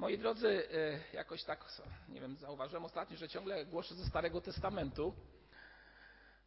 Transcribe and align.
Moi 0.00 0.18
drodzy, 0.18 0.68
e, 0.72 1.16
jakoś 1.16 1.44
tak, 1.44 1.64
nie 2.08 2.20
wiem, 2.20 2.36
zauważyłem 2.36 2.84
ostatnio, 2.84 3.16
że 3.16 3.28
ciągle 3.28 3.66
głoszę 3.66 3.94
ze 3.94 4.04
Starego 4.04 4.40
Testamentu, 4.40 5.14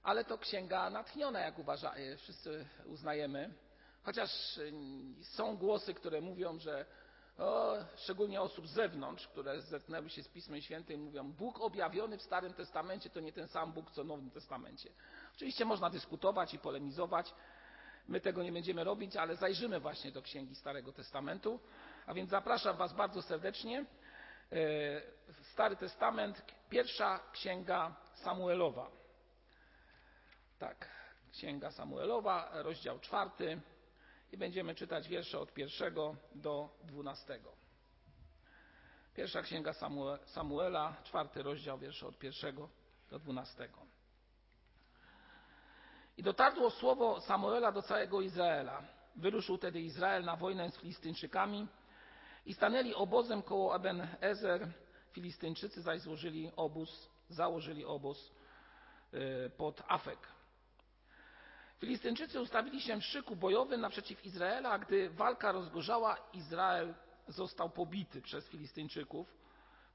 ale 0.04 0.26
to 0.26 0.38
księga 0.38 0.90
natchniona, 0.90 1.40
jak 1.40 1.60
uważa, 1.60 1.94
e, 1.94 2.18
wszyscy 2.18 2.66
uznajemy. 2.86 3.54
Chociaż 4.04 4.58
e, 4.58 4.71
są 5.24 5.58
głosy, 5.58 5.94
które 5.94 6.21
mówią, 6.21 6.60
że 6.60 6.86
o, 7.38 7.76
szczególnie 7.96 8.42
osób 8.42 8.68
z 8.68 8.71
zewnątrz, 8.71 9.28
które 9.28 9.62
zetknęły 9.62 10.10
się 10.10 10.24
z 10.24 10.28
Pismem 10.28 10.62
Świętym, 10.62 11.02
mówią, 11.02 11.32
Bóg 11.32 11.62
objawiony 11.62 12.18
w 12.18 12.22
Starym 12.22 12.54
Testamencie 12.54 13.10
to 13.10 13.20
nie 13.20 13.34
ten 13.34 13.48
sam 13.48 13.74
Bóg, 13.74 13.92
co 13.92 14.04
w 14.04 14.08
Nowym 14.08 14.32
Testamencie. 14.32 14.90
Oczywiście 15.36 15.66
można 15.66 15.90
dyskutować 15.90 16.54
i 16.54 16.60
polemizować. 16.60 17.34
My 18.08 18.22
tego 18.22 18.44
nie 18.44 18.52
będziemy 18.52 18.84
robić, 18.84 19.16
ale 19.16 19.36
zajrzymy 19.36 19.80
właśnie 19.80 20.12
do 20.12 20.22
Księgi 20.22 20.56
Starego 20.56 20.94
Testamentu. 20.94 21.60
A 22.06 22.14
więc 22.14 22.30
zapraszam 22.30 22.78
Was 22.78 22.94
bardzo 22.94 23.22
serdecznie. 23.22 23.86
E, 24.52 24.56
Stary 25.44 25.75
Testament, 25.75 26.44
pierwsza 26.70 27.20
Księga 27.32 27.96
Samuelowa. 28.14 28.92
Tak, 30.60 30.89
Księga 31.32 31.71
Samuelowa, 31.71 32.50
rozdział 32.53 33.00
czwarty 33.00 33.61
i 34.31 34.38
będziemy 34.38 34.75
czytać 34.75 35.08
wiersze 35.08 35.39
od 35.39 35.53
pierwszego 35.53 36.16
do 36.36 36.70
dwunastego. 36.84 37.52
Pierwsza 39.16 39.42
Księga 39.42 39.73
Samuela, 40.25 40.95
czwarty 41.03 41.44
rozdział, 41.44 41.78
wiersze 41.78 42.08
od 42.08 42.17
pierwszego 42.17 42.70
do 43.09 43.20
dwunastego. 43.20 43.78
I 46.17 46.23
dotarło 46.23 46.70
słowo 46.70 47.22
Samuela 47.22 47.72
do 47.72 47.81
całego 47.81 48.22
Izraela. 48.22 48.83
Wyruszył 49.16 49.58
wtedy 49.58 49.81
Izrael 49.81 50.23
na 50.23 50.36
wojnę 50.36 50.72
z 50.72 50.78
Filistyńczykami 50.78 51.67
i 52.45 52.53
stanęli 52.53 52.94
obozem 52.94 53.42
koło 53.42 53.75
Eben 53.75 54.08
Ezer. 54.22 54.67
Filistyńczycy 55.11 55.81
zaś 55.81 56.02
złożyli 56.02 56.52
obóz, 56.55 57.09
założyli 57.30 57.86
obóz 57.86 58.31
y, 59.13 59.49
pod 59.58 59.83
Afek. 59.88 60.19
Filistyńczycy 61.80 62.41
ustawili 62.41 62.81
się 62.81 63.02
w 63.02 63.05
szyku 63.05 63.36
bojowym 63.36 63.81
naprzeciw 63.81 64.25
Izraela, 64.25 64.69
a 64.69 64.80
gdy 64.80 65.09
walka 65.09 65.52
rozgorzała, 65.52 66.17
Izrael 66.33 66.94
został 67.27 67.69
pobity 67.69 68.21
przez 68.21 68.47
Filistyńczyków, 68.47 69.38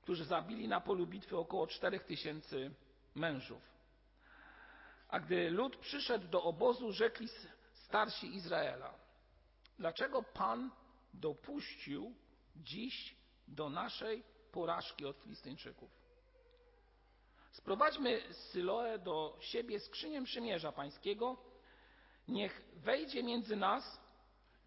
którzy 0.02 0.24
zabili 0.24 0.68
na 0.68 0.80
polu 0.80 1.06
bitwy 1.06 1.36
około 1.36 1.66
czterech 1.66 2.04
tysięcy 2.04 2.70
mężów. 3.14 3.62
A 5.08 5.20
gdy 5.20 5.50
lud 5.50 5.76
przyszedł 5.76 6.28
do 6.28 6.42
obozu, 6.42 6.92
rzekli 6.92 7.28
starsi 7.72 8.34
Izraela: 8.36 8.94
Dlaczego 9.78 10.22
Pan 10.22 10.70
dopuścił 11.14 12.14
dziś 12.58 13.16
do 13.48 13.70
naszej 13.70 14.24
porażki 14.52 15.06
od 15.06 15.16
Filistyńczyków? 15.16 15.90
Sprowadźmy 17.52 18.34
Syloę 18.34 18.98
do 18.98 19.36
siebie 19.40 19.80
skrzynię 19.80 20.22
przymierza 20.22 20.72
pańskiego 20.72 21.36
niech 22.28 22.64
wejdzie 22.76 23.22
między 23.22 23.56
nas 23.56 24.00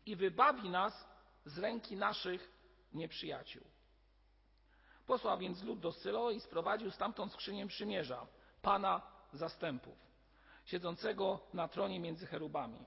i 0.06 0.16
wybawi 0.16 0.69
nas 0.69 1.08
z 1.45 1.58
ręki 1.58 1.95
naszych 1.95 2.52
nieprzyjaciół. 2.94 3.64
Posłał 5.06 5.38
więc 5.38 5.64
lud 5.64 5.80
do 5.80 5.92
Sylo 5.92 6.31
i 6.31 6.39
sprowadził 6.39 6.92
stamtąd 6.92 7.34
skrzynię 7.34 7.67
przymierza, 7.67 8.28
Pana 8.62 9.02
zastępów, 9.34 9.97
siedzącego 10.66 11.39
na 11.53 11.67
tronie 11.67 12.00
między 12.00 12.28
cherubami. 12.28 12.86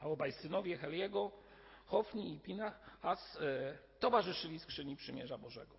A 0.00 0.06
obaj 0.06 0.32
synowie 0.32 0.76
Heliego, 0.76 1.32
Hofni 1.86 2.34
i 2.34 2.40
Pinachas 2.40 3.38
e, 3.40 3.78
towarzyszyli 4.00 4.58
skrzyni 4.60 4.96
przymierza 4.96 5.38
Bożego. 5.38 5.76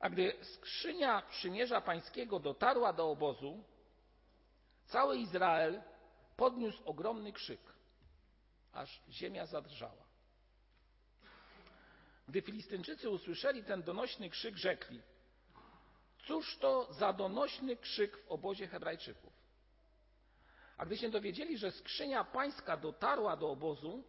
A 0.00 0.10
gdy 0.10 0.36
skrzynia 0.42 1.22
przymierza 1.22 1.80
pańskiego 1.80 2.38
dotarła 2.38 2.92
do 2.92 3.10
obozu, 3.10 3.64
cały 4.86 5.16
Izrael 5.18 5.82
podniósł 6.36 6.82
ogromny 6.84 7.32
krzyk, 7.32 7.60
aż 8.72 9.02
ziemia 9.10 9.46
zadrżała. 9.46 10.10
Gdy 12.28 12.42
Filistyńczycy 12.42 13.10
usłyszeli 13.10 13.64
ten 13.64 13.82
donośny 13.82 14.30
krzyk, 14.30 14.56
rzekli: 14.56 15.02
Cóż 16.26 16.58
to 16.58 16.92
za 16.92 17.12
donośny 17.12 17.76
krzyk 17.76 18.16
w 18.16 18.28
obozie 18.28 18.68
Hebrajczyków? 18.68 19.32
A 20.76 20.86
gdy 20.86 20.96
się 20.96 21.10
dowiedzieli, 21.10 21.58
że 21.58 21.72
skrzynia 21.72 22.24
pańska 22.24 22.76
dotarła 22.76 23.36
do 23.36 23.50
obozu, 23.50 24.04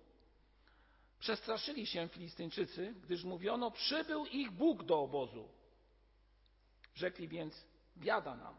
przestraszyli 1.22 1.86
się 1.86 2.08
Filistyńczycy, 2.08 2.94
gdyż 3.04 3.24
mówiono: 3.24 3.72
Przybył 3.72 4.26
ich 4.26 4.52
Bóg 4.52 4.84
do 4.84 5.02
obozu. 5.02 5.48
Rzekli 6.96 7.28
więc: 7.28 7.66
Biada 7.98 8.36
nam, 8.36 8.56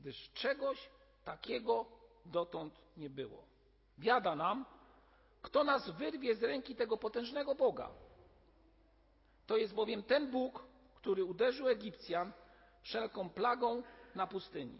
gdyż 0.00 0.30
czegoś 0.34 0.90
takiego 1.24 1.86
dotąd 2.26 2.74
nie 2.96 3.10
było. 3.10 3.44
Biada 3.98 4.36
nam, 4.36 4.64
kto 5.42 5.64
nas 5.64 5.90
wyrwie 5.90 6.34
z 6.34 6.42
ręki 6.42 6.74
tego 6.76 6.96
potężnego 6.96 7.54
Boga. 7.54 7.90
To 9.46 9.56
jest 9.56 9.74
bowiem 9.74 10.02
ten 10.02 10.30
Bóg, 10.30 10.64
który 10.94 11.24
uderzył 11.24 11.68
Egipcjan 11.68 12.32
wszelką 12.82 13.30
plagą 13.30 13.82
na 14.14 14.26
pustyni. 14.26 14.78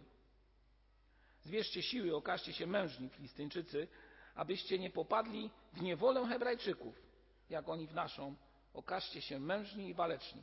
Zwierzcie 1.45 1.83
siły, 1.83 2.17
okażcie 2.17 2.53
się 2.53 2.67
mężni, 2.67 3.09
Filistyńczycy, 3.09 3.89
abyście 4.39 4.79
nie 4.79 4.91
popadli 4.91 5.51
w 5.73 5.83
niewolę 5.83 6.27
Hebrajczyków, 6.27 6.95
jak 7.51 7.69
oni 7.69 7.87
w 7.87 7.95
naszą. 7.95 8.37
Okażcie 8.75 9.23
się 9.23 9.39
mężni 9.39 9.89
i 9.89 9.95
waleczni. 9.95 10.43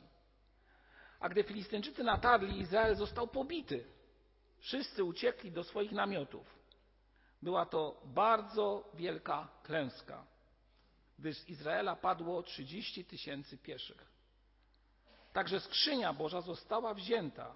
A 1.20 1.28
gdy 1.28 1.44
Filistyńczycy 1.44 2.04
natarli, 2.04 2.60
Izrael 2.60 2.96
został 2.96 3.28
pobity. 3.28 3.84
Wszyscy 4.58 5.04
uciekli 5.04 5.52
do 5.52 5.64
swoich 5.64 5.92
namiotów. 5.92 6.56
Była 7.42 7.66
to 7.66 8.00
bardzo 8.04 8.90
wielka 8.94 9.48
klęska, 9.62 10.26
gdyż 11.18 11.38
z 11.38 11.48
Izraela 11.48 11.96
padło 11.96 12.42
30 12.42 13.04
tysięcy 13.04 13.58
pieszych. 13.58 14.10
Także 15.32 15.60
skrzynia 15.60 16.12
Boża 16.12 16.40
została 16.40 16.94
wzięta. 16.94 17.54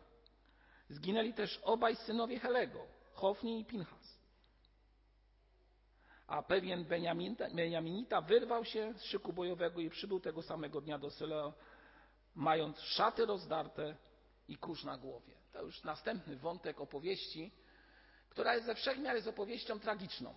Zginęli 0.89 1.35
też 1.35 1.61
obaj 1.63 1.97
synowie 1.97 2.39
Helego, 2.39 2.87
Hofni 3.13 3.61
i 3.61 3.65
Pinchas. 3.65 4.00
A 6.31 6.43
pewien 6.43 6.85
Beniaminita 6.85 8.21
wyrwał 8.21 8.65
się 8.65 8.95
z 8.95 9.03
szyku 9.03 9.33
bojowego 9.33 9.81
i 9.81 9.91
przybył 9.91 10.21
tego 10.21 10.43
samego 10.43 10.81
dnia 10.81 10.99
do 10.99 11.11
Syleo, 11.11 11.53
mając 12.35 12.81
szaty 12.81 13.27
rozdarte 13.27 13.97
i 14.49 14.57
kurz 14.57 14.85
na 14.85 14.99
głowie. 14.99 15.35
To 15.53 15.63
już 15.63 15.85
następny 15.85 16.37
wątek 16.37 16.81
opowieści, 16.81 17.53
która 18.29 18.55
jest 18.55 18.67
ze 18.67 18.75
wszechmiar 18.75 19.17
jest 19.17 19.29
opowieścią 19.29 19.81
tragiczną. 19.81 20.35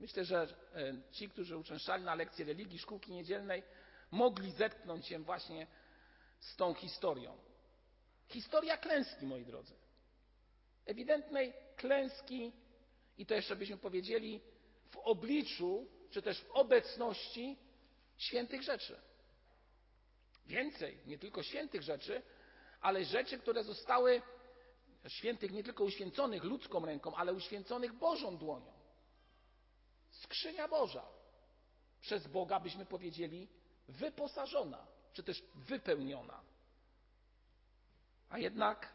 Myślę, 0.00 0.24
że 0.24 0.42
e, 0.74 1.12
ci, 1.12 1.28
którzy 1.28 1.56
uczęszczali 1.56 2.04
na 2.04 2.14
lekcje 2.14 2.44
religii 2.44 2.78
szkółki 2.78 3.12
niedzielnej, 3.12 3.62
mogli 4.10 4.50
zetknąć 4.50 5.06
się 5.06 5.18
właśnie 5.18 5.66
z 6.38 6.56
tą 6.56 6.74
historią. 6.74 7.38
Historia 8.28 8.76
klęski, 8.76 9.26
moi 9.26 9.44
drodzy. 9.44 9.74
Ewidentnej 10.86 11.52
klęski 11.76 12.52
i 13.18 13.26
to 13.26 13.34
jeszcze 13.34 13.56
byśmy 13.56 13.76
powiedzieli 13.76 14.40
w 14.96 14.98
obliczu, 14.98 15.86
czy 16.10 16.22
też 16.22 16.40
w 16.40 16.50
obecności 16.50 17.58
świętych 18.18 18.62
rzeczy. 18.62 19.00
Więcej, 20.46 20.98
nie 21.06 21.18
tylko 21.18 21.42
świętych 21.42 21.82
rzeczy, 21.82 22.22
ale 22.80 23.04
rzeczy, 23.04 23.38
które 23.38 23.64
zostały 23.64 24.22
świętych 25.08 25.52
nie 25.52 25.64
tylko 25.64 25.84
uświęconych 25.84 26.44
ludzką 26.44 26.86
ręką, 26.86 27.14
ale 27.14 27.32
uświęconych 27.32 27.92
Bożą 27.92 28.36
dłonią. 28.36 28.72
Skrzynia 30.10 30.68
Boża, 30.68 31.06
przez 32.00 32.26
Boga 32.26 32.60
byśmy 32.60 32.86
powiedzieli 32.86 33.48
wyposażona, 33.88 34.86
czy 35.12 35.22
też 35.22 35.42
wypełniona. 35.54 36.40
A 38.28 38.38
jednak, 38.38 38.92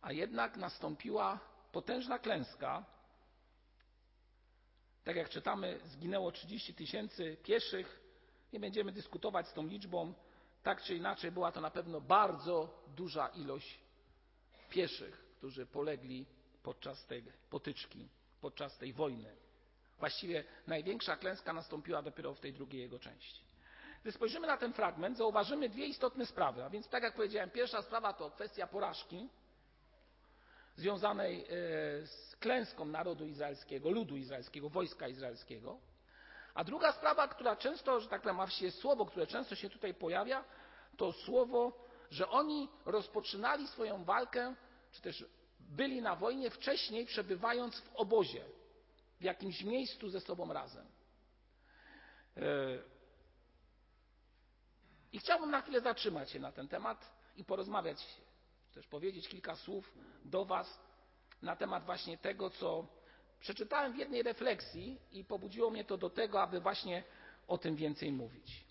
a 0.00 0.12
jednak 0.12 0.56
nastąpiła 0.56 1.40
potężna 1.72 2.18
klęska. 2.18 2.84
Tak 5.04 5.16
jak 5.16 5.28
czytamy, 5.28 5.80
zginęło 5.84 6.32
30 6.32 6.74
tysięcy 6.74 7.36
pieszych. 7.42 8.00
Nie 8.52 8.60
będziemy 8.60 8.92
dyskutować 8.92 9.48
z 9.48 9.52
tą 9.52 9.66
liczbą. 9.66 10.14
Tak 10.62 10.82
czy 10.82 10.94
inaczej, 10.94 11.32
była 11.32 11.52
to 11.52 11.60
na 11.60 11.70
pewno 11.70 12.00
bardzo 12.00 12.82
duża 12.96 13.28
ilość 13.28 13.78
pieszych, 14.70 15.24
którzy 15.38 15.66
polegli 15.66 16.26
podczas 16.62 17.06
tej 17.06 17.24
potyczki, 17.50 18.08
podczas 18.40 18.78
tej 18.78 18.92
wojny. 18.92 19.36
Właściwie 19.98 20.44
największa 20.66 21.16
klęska 21.16 21.52
nastąpiła 21.52 22.02
dopiero 22.02 22.34
w 22.34 22.40
tej 22.40 22.52
drugiej 22.52 22.80
jego 22.80 22.98
części. 22.98 23.44
Gdy 24.02 24.12
spojrzymy 24.12 24.46
na 24.46 24.56
ten 24.56 24.72
fragment, 24.72 25.16
zauważymy 25.16 25.68
dwie 25.68 25.86
istotne 25.86 26.26
sprawy. 26.26 26.64
A 26.64 26.70
więc, 26.70 26.88
tak 26.88 27.02
jak 27.02 27.14
powiedziałem, 27.14 27.50
pierwsza 27.50 27.82
sprawa 27.82 28.12
to 28.12 28.30
kwestia 28.30 28.66
porażki 28.66 29.28
związanej 30.76 31.42
e, 31.42 31.46
z 32.06 32.36
klęską 32.40 32.84
narodu 32.84 33.26
izraelskiego, 33.26 33.90
ludu 33.90 34.16
izraelskiego, 34.16 34.68
wojska 34.68 35.08
izraelskiego. 35.08 35.78
A 36.54 36.64
druga 36.64 36.92
sprawa, 36.92 37.28
która 37.28 37.56
często, 37.56 38.00
że 38.00 38.08
tak 38.08 38.22
powiem, 38.22 38.40
a 38.40 38.44
właściwie 38.46 38.70
słowo, 38.70 39.06
które 39.06 39.26
często 39.26 39.54
się 39.54 39.70
tutaj 39.70 39.94
pojawia, 39.94 40.44
to 40.96 41.12
słowo, 41.12 41.84
że 42.10 42.28
oni 42.28 42.68
rozpoczynali 42.86 43.68
swoją 43.68 44.04
walkę, 44.04 44.54
czy 44.92 45.02
też 45.02 45.24
byli 45.60 46.02
na 46.02 46.16
wojnie 46.16 46.50
wcześniej, 46.50 47.06
przebywając 47.06 47.80
w 47.80 47.96
obozie, 47.96 48.44
w 49.20 49.24
jakimś 49.24 49.62
miejscu 49.62 50.08
ze 50.10 50.20
sobą 50.20 50.52
razem. 50.52 50.86
E, 52.36 52.42
I 55.12 55.18
chciałbym 55.18 55.50
na 55.50 55.62
chwilę 55.62 55.80
zatrzymać 55.80 56.30
się 56.30 56.38
na 56.40 56.52
ten 56.52 56.68
temat 56.68 57.10
i 57.36 57.44
porozmawiać, 57.44 58.06
też 58.74 58.86
powiedzieć 58.86 59.28
kilka 59.28 59.56
słów 59.56 59.92
do 60.24 60.44
Was 60.44 60.80
na 61.42 61.56
temat 61.56 61.84
właśnie 61.84 62.18
tego, 62.18 62.50
co 62.50 62.86
przeczytałem 63.40 63.92
w 63.92 63.96
jednej 63.96 64.22
refleksji 64.22 64.98
i 65.12 65.24
pobudziło 65.24 65.70
mnie 65.70 65.84
to 65.84 65.96
do 65.96 66.10
tego, 66.10 66.42
aby 66.42 66.60
właśnie 66.60 67.04
o 67.48 67.58
tym 67.58 67.76
więcej 67.76 68.12
mówić. 68.12 68.64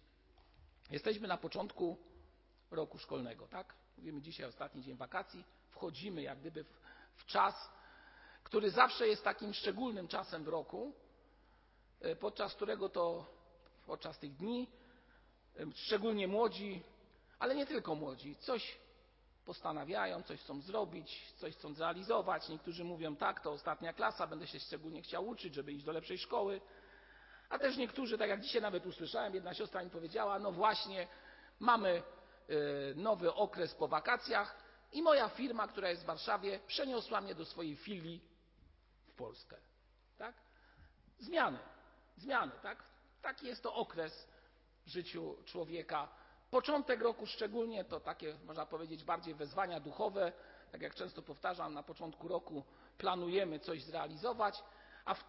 Jesteśmy 0.92 1.28
na 1.28 1.38
początku 1.38 1.98
roku 2.72 2.98
szkolnego, 2.98 3.48
tak? 3.48 3.74
Mówimy 3.98 4.22
dzisiaj 4.22 4.46
ostatni 4.46 4.84
dzień 4.84 4.98
wakacji, 4.98 5.44
wchodzimy 5.70 6.22
jak 6.22 6.40
gdyby 6.40 6.64
w, 6.64 6.80
w 7.16 7.26
czas, 7.26 7.70
który 8.44 8.72
zawsze 8.72 9.08
jest 9.08 9.24
takim 9.24 9.54
szczególnym 9.54 10.08
czasem 10.08 10.44
w 10.44 10.48
roku, 10.48 10.94
e, 12.02 12.16
podczas 12.16 12.54
którego 12.56 12.90
to 12.90 13.26
podczas 13.86 14.20
tych 14.20 14.36
dni 14.36 14.68
e, 15.60 15.66
szczególnie 15.76 16.28
młodzi, 16.28 16.84
ale 17.40 17.56
nie 17.56 17.66
tylko 17.66 17.96
młodzi, 17.96 18.36
coś 18.36 18.83
postanawiają, 19.46 20.24
coś 20.24 20.40
chcą 20.40 20.62
zrobić, 20.62 21.34
coś 21.38 21.56
chcą 21.56 21.74
zrealizować. 21.74 22.50
Niektórzy 22.50 22.84
mówią, 22.84 23.16
tak, 23.16 23.42
to 23.42 23.52
ostatnia 23.52 23.94
klasa, 23.94 24.28
będę 24.28 24.48
się 24.48 24.60
szczególnie 24.60 25.02
chciał 25.02 25.28
uczyć, 25.28 25.54
żeby 25.54 25.72
iść 25.72 25.86
do 25.86 25.92
lepszej 25.92 26.18
szkoły. 26.18 26.62
A 27.50 27.60
też 27.60 27.78
niektórzy, 27.78 28.18
tak 28.18 28.30
jak 28.30 28.42
dzisiaj 28.42 28.62
nawet 28.62 28.86
usłyszałem, 28.86 29.34
jedna 29.36 29.54
siostra 29.54 29.84
mi 29.84 29.90
powiedziała, 29.90 30.40
no 30.40 30.52
właśnie, 30.52 31.08
mamy 31.60 31.90
e, 31.90 32.04
nowy 32.96 33.34
okres 33.34 33.76
po 33.76 33.88
wakacjach 33.88 34.64
i 34.92 35.02
moja 35.02 35.30
firma, 35.30 35.68
która 35.68 35.90
jest 35.90 36.04
w 36.04 36.06
Warszawie, 36.06 36.60
przeniosła 36.68 37.22
mnie 37.22 37.36
do 37.36 37.46
swojej 37.46 37.76
filii 37.76 38.22
w 39.08 39.14
Polskę. 39.14 39.58
Tak? 40.18 40.36
Zmiany, 41.20 41.60
zmiany, 42.18 42.52
tak? 42.62 42.84
Taki 43.22 43.48
jest 43.48 43.64
to 43.64 43.74
okres 43.74 44.28
w 44.86 44.90
życiu 44.90 45.36
człowieka 45.46 46.23
Początek 46.54 47.02
roku 47.02 47.26
szczególnie 47.26 47.84
to 47.84 48.00
takie, 48.00 48.36
można 48.46 48.66
powiedzieć, 48.66 49.04
bardziej 49.04 49.34
wezwania 49.34 49.80
duchowe. 49.80 50.32
Tak 50.72 50.82
jak 50.82 50.96
często 50.96 51.22
powtarzam, 51.22 51.74
na 51.74 51.84
początku 51.84 52.28
roku 52.28 52.64
planujemy 52.98 53.60
coś 53.60 53.84
zrealizować, 53.84 54.64
a 55.06 55.14
w, 55.14 55.24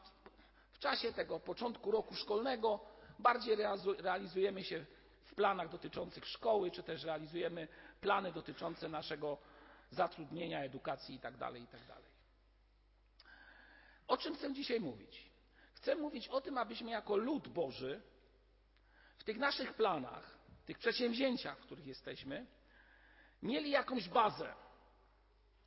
w 0.73 0.79
czasie 0.79 1.13
tego 1.13 1.41
początku 1.41 1.91
roku 1.91 2.15
szkolnego 2.15 2.81
bardziej 3.19 3.57
realizujemy 3.99 4.65
się 4.65 4.85
w 5.25 5.35
planach 5.35 5.69
dotyczących 5.69 6.27
szkoły, 6.27 6.71
czy 6.71 6.83
też 6.83 7.05
realizujemy 7.05 7.69
plany 8.01 8.33
dotyczące 8.33 8.89
naszego 8.89 9.39
zatrudnienia, 9.91 10.65
edukacji 10.65 11.15
itd. 11.15 11.39
Tak 11.39 11.55
itd. 11.57 11.85
Tak 11.89 12.03
o 14.09 14.17
czym 14.17 14.35
chcę 14.35 14.53
dzisiaj 14.53 14.81
mówić? 14.81 15.31
Chcę 15.75 15.95
mówić 15.97 16.29
o 16.29 16.41
tym, 16.41 16.59
abyśmy 16.59 16.91
jako 16.91 17.17
lud 17.17 17.49
Boży 17.49 18.03
w 19.19 19.25
tych 19.25 19.39
naszych 19.39 19.75
planach 19.75 20.34
tych 20.65 20.79
przedsięwzięciach, 20.79 21.59
w 21.59 21.65
których 21.65 21.87
jesteśmy, 21.87 22.47
mieli 23.43 23.71
jakąś 23.71 24.09
bazę, 24.09 24.55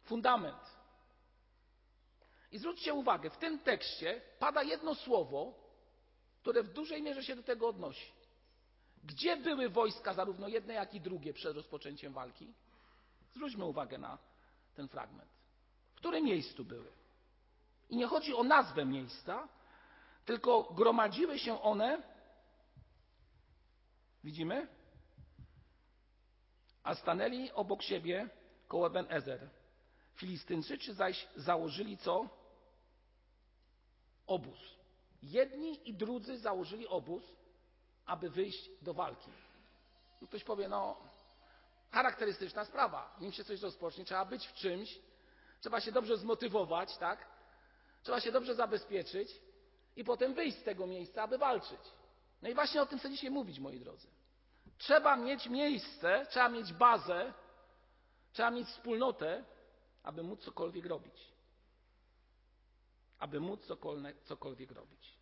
fundament. 0.03 0.77
I 2.51 2.57
zwróćcie 2.57 2.94
uwagę, 2.94 3.29
w 3.29 3.38
tym 3.38 3.59
tekście 3.59 4.21
pada 4.39 4.63
jedno 4.63 4.95
słowo, 4.95 5.53
które 6.41 6.63
w 6.63 6.73
dużej 6.73 7.01
mierze 7.01 7.23
się 7.23 7.35
do 7.35 7.44
tego 7.44 7.67
odnosi. 7.67 8.11
Gdzie 9.03 9.38
były 9.38 9.69
wojska, 9.69 10.13
zarówno 10.13 10.47
jedne, 10.47 10.73
jak 10.73 10.94
i 10.94 11.01
drugie, 11.01 11.33
przed 11.33 11.55
rozpoczęciem 11.55 12.13
walki? 12.13 12.53
Zwróćmy 13.33 13.65
uwagę 13.65 13.97
na 13.97 14.17
ten 14.75 14.88
fragment. 14.88 15.29
W 15.94 15.95
którym 15.95 16.25
miejscu 16.25 16.65
były? 16.65 16.91
I 17.89 17.97
nie 17.97 18.07
chodzi 18.07 18.35
o 18.35 18.44
nazwę 18.44 18.85
miejsca, 18.85 19.47
tylko 20.25 20.63
gromadziły 20.63 21.39
się 21.39 21.61
one, 21.61 22.03
widzimy, 24.23 24.67
a 26.88 26.95
stanęli 26.95 27.51
obok 27.51 27.81
siebie 27.84 28.30
koło 28.68 28.89
Ben 28.89 29.06
Ezer. 29.10 29.50
Filistynczycy 30.16 30.94
zaś 30.94 31.28
założyli 31.36 31.98
co? 31.98 32.30
Obóz. 34.28 34.60
Jedni 35.24 35.89
i 35.89 35.94
drudzy 35.94 36.38
założyli 36.38 36.88
obóz, 36.88 37.24
aby 38.06 38.30
wyjść 38.30 38.69
do 38.81 38.94
walki. 38.94 39.31
No 40.22 40.28
ktoś 40.28 40.44
powie, 40.44 40.68
no 40.68 40.98
charakterystyczna 41.92 42.66
sprawa. 42.66 43.16
Nim 43.22 43.31
się 43.31 43.44
coś 43.44 43.62
rozpocznie, 43.62 44.06
trzeba 44.06 44.25
być 44.25 44.48
w 44.48 44.54
czymś, 44.54 45.00
trzeba 45.62 45.81
się 45.81 45.92
dobrze 45.92 46.18
zmotywować, 46.18 46.98
tak? 46.98 47.28
Trzeba 48.04 48.19
się 48.19 48.31
dobrze 48.31 48.56
zabezpieczyć 48.56 49.42
i 49.95 50.04
potem 50.04 50.33
wyjść 50.33 50.57
z 50.57 50.63
tego 50.63 50.88
miejsca, 50.88 51.24
aby 51.24 51.38
walczyć. 51.38 51.81
No 52.42 52.50
i 52.50 52.54
właśnie 52.54 52.81
o 52.81 52.86
tym 52.86 53.00
chcę 53.00 53.10
dzisiaj 53.10 53.31
mówić, 53.31 53.60
moi 53.60 53.80
drodzy. 53.80 54.07
Trzeba 54.77 55.15
mieć 55.15 55.47
miejsce, 55.47 56.25
trzeba 56.29 56.50
mieć 56.50 56.74
bazę, 56.74 57.33
trzeba 58.33 58.51
mieć 58.51 58.68
wspólnotę, 58.68 59.44
aby 60.03 60.24
móc 60.24 60.39
cokolwiek 60.41 60.85
robić. 60.85 61.27
Aby 63.19 63.39
móc 63.39 63.71
cokolwiek 64.24 64.71
robić. 64.71 65.18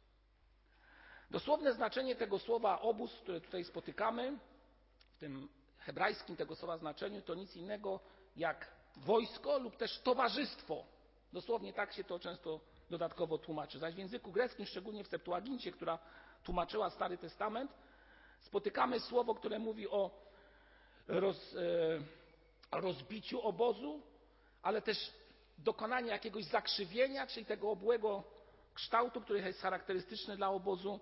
Dosłowne 1.32 1.74
znaczenie 1.74 2.16
tego 2.16 2.40
słowa 2.40 2.82
obóz, 2.82 3.14
które 3.22 3.42
tutaj 3.42 3.64
spotykamy, 3.64 4.38
w 5.16 5.20
tym 5.20 5.50
hebrajskim 5.78 6.36
tego 6.36 6.56
słowa 6.56 6.78
znaczeniu, 6.78 7.22
to 7.22 7.36
nic 7.36 7.56
innego 7.56 8.00
jak 8.36 8.72
wojsko 8.98 9.58
lub 9.58 9.78
też 9.78 10.00
towarzystwo. 10.00 10.86
Dosłownie 11.34 11.74
tak 11.74 11.94
się 11.94 12.04
to 12.04 12.20
często 12.20 12.60
dodatkowo 12.90 13.38
tłumaczy. 13.38 13.80
Zaś 13.80 13.96
w 13.96 13.98
języku 13.98 14.32
greckim, 14.32 14.66
szczególnie 14.66 15.04
w 15.04 15.08
Septuagincie, 15.08 15.72
która 15.72 16.00
tłumaczyła 16.44 16.90
Stary 16.90 17.18
Testament, 17.18 17.72
spotykamy 18.46 19.00
słowo, 19.00 19.36
które 19.36 19.60
mówi 19.60 19.90
o 19.90 20.12
roz, 21.08 21.56
e, 22.72 22.80
rozbiciu 22.80 23.42
obozu, 23.42 24.02
ale 24.62 24.82
też 24.82 25.12
dokonaniu 25.58 26.08
jakiegoś 26.08 26.46
zakrzywienia, 26.46 27.28
czyli 27.28 27.46
tego 27.46 27.72
obłego 27.72 28.24
kształtu, 28.74 29.22
który 29.22 29.40
jest 29.40 29.62
charakterystyczny 29.62 30.38
dla 30.38 30.50
obozu. 30.50 31.00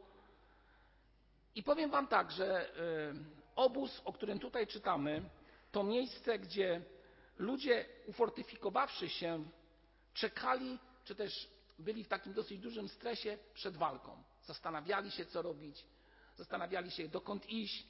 I 1.55 1.63
powiem 1.63 1.89
Wam 1.89 2.07
tak, 2.07 2.31
że 2.31 2.69
e, 2.69 3.13
obóz, 3.55 4.01
o 4.05 4.13
którym 4.13 4.39
tutaj 4.39 4.67
czytamy, 4.67 5.29
to 5.71 5.83
miejsce, 5.83 6.39
gdzie 6.39 6.81
ludzie 7.37 7.85
ufortyfikowawszy 8.07 9.09
się, 9.09 9.43
czekali, 10.13 10.79
czy 11.03 11.15
też 11.15 11.49
byli 11.79 12.03
w 12.03 12.07
takim 12.07 12.33
dosyć 12.33 12.59
dużym 12.59 12.89
stresie 12.89 13.37
przed 13.53 13.77
walką. 13.77 14.23
Zastanawiali 14.43 15.11
się, 15.11 15.25
co 15.25 15.41
robić, 15.41 15.85
zastanawiali 16.35 16.91
się, 16.91 17.07
dokąd 17.07 17.49
iść, 17.49 17.87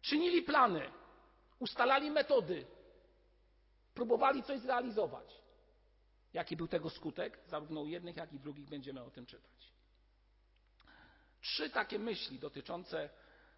czynili 0.00 0.42
plany, 0.42 0.90
ustalali 1.58 2.10
metody, 2.10 2.66
próbowali 3.94 4.42
coś 4.42 4.60
zrealizować. 4.60 5.40
Jaki 6.32 6.56
był 6.56 6.68
tego 6.68 6.90
skutek? 6.90 7.38
Zarówno 7.46 7.80
u 7.80 7.86
jednych, 7.86 8.16
jak 8.16 8.32
i 8.32 8.38
drugich 8.38 8.68
będziemy 8.68 9.02
o 9.02 9.10
tym 9.10 9.26
czytać. 9.26 9.72
Trzy 11.40 11.70
takie 11.70 11.98
myśli 11.98 12.38
dotyczące 12.38 13.10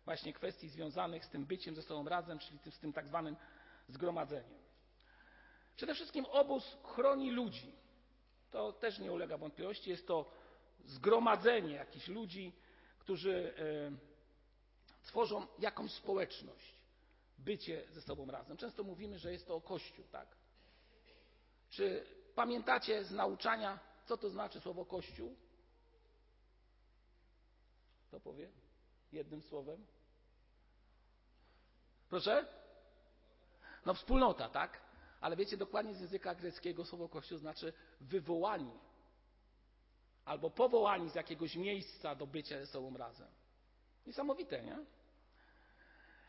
właśnie 0.05 0.33
kwestii 0.33 0.69
związanych 0.69 1.25
z 1.25 1.29
tym 1.29 1.47
byciem 1.47 1.75
ze 1.75 1.83
sobą 1.83 2.09
razem, 2.09 2.39
czyli 2.39 2.59
z 2.73 2.79
tym 2.79 2.93
tak 2.93 3.07
zwanym 3.07 3.37
zgromadzeniem. 3.89 4.59
Przede 5.77 5.95
wszystkim 5.95 6.25
obóz 6.25 6.77
chroni 6.85 7.31
ludzi. 7.31 7.73
To 8.51 8.73
też 8.73 8.99
nie 8.99 9.13
ulega 9.13 9.39
wątpliwości. 9.39 9.91
Jest 9.91 10.07
to 10.07 10.31
zgromadzenie 10.85 11.75
jakichś 11.75 12.09
ludzi, 12.09 12.53
którzy 13.09 13.55
e, 13.59 15.07
tworzą 15.07 15.47
jakąś 15.59 15.93
społeczność, 15.93 16.75
bycie 17.39 17.85
ze 17.93 18.03
sobą 18.03 18.27
razem. 18.27 18.57
Często 18.57 18.85
mówimy, 18.85 19.19
że 19.19 19.33
jest 19.33 19.47
to 19.47 19.61
Kościół, 19.61 20.05
tak? 20.13 20.29
Czy 21.71 22.07
pamiętacie 22.35 23.05
z 23.05 23.11
nauczania, 23.11 23.79
co 24.07 24.17
to 24.17 24.31
znaczy 24.31 24.61
słowo 24.61 24.85
Kościół? 24.85 25.37
To 28.11 28.21
powie 28.21 28.51
jednym 29.13 29.43
słowem. 29.43 29.87
Proszę? 32.09 32.47
No 33.87 33.95
wspólnota, 33.95 34.49
tak? 34.49 34.81
Ale 35.21 35.37
wiecie, 35.37 35.57
dokładnie 35.57 35.95
z 35.95 36.01
języka 36.01 36.35
greckiego 36.35 36.85
słowo 36.85 37.09
Kościół 37.09 37.39
znaczy 37.39 37.73
wywołani 38.01 38.71
albo 40.29 40.51
powołani 40.51 41.11
z 41.11 41.15
jakiegoś 41.15 41.57
miejsca 41.57 42.15
do 42.15 42.27
bycia 42.27 42.59
ze 42.59 42.67
sobą 42.67 42.97
razem. 42.97 43.29
Niesamowite, 44.07 44.63
nie? 44.63 44.79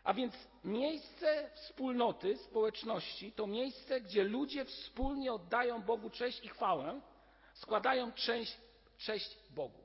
A 0.03 0.13
więc 0.13 0.33
miejsce 0.63 1.49
wspólnoty, 1.55 2.37
społeczności 2.37 3.31
to 3.31 3.47
miejsce, 3.47 4.01
gdzie 4.01 4.23
ludzie 4.23 4.65
wspólnie 4.65 5.33
oddają 5.33 5.81
Bogu 5.81 6.09
cześć 6.09 6.43
i 6.43 6.47
chwałę, 6.47 7.01
składają 7.53 8.11
cześć, 8.11 8.57
cześć 8.97 9.37
Bogu. 9.49 9.83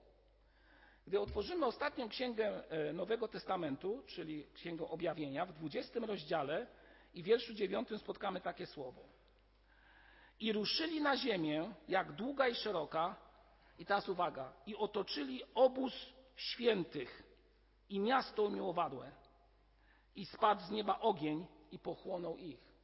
Gdy 1.06 1.20
otworzymy 1.20 1.66
ostatnią 1.66 2.08
księgę 2.08 2.62
e, 2.70 2.92
Nowego 2.92 3.28
Testamentu, 3.28 4.02
czyli 4.06 4.46
Księgę 4.54 4.88
Objawienia, 4.88 5.46
w 5.46 5.52
20 5.52 6.00
rozdziale 6.00 6.66
i 7.14 7.22
wierszu 7.22 7.54
9 7.54 7.88
spotkamy 7.98 8.40
takie 8.40 8.66
słowo. 8.66 9.00
I 10.40 10.52
ruszyli 10.52 11.00
na 11.00 11.16
ziemię, 11.16 11.74
jak 11.88 12.12
długa 12.12 12.48
i 12.48 12.54
szeroka, 12.54 13.16
i 13.78 13.86
teraz 13.86 14.08
uwaga, 14.08 14.52
i 14.66 14.76
otoczyli 14.76 15.42
obóz 15.54 15.92
świętych 16.36 17.22
i 17.88 18.00
miasto 18.00 18.42
umiłowadłe. 18.42 19.12
I 20.16 20.26
spadł 20.26 20.62
z 20.62 20.70
nieba 20.70 21.00
ogień 21.00 21.46
i 21.70 21.78
pochłonął 21.78 22.36
ich. 22.36 22.74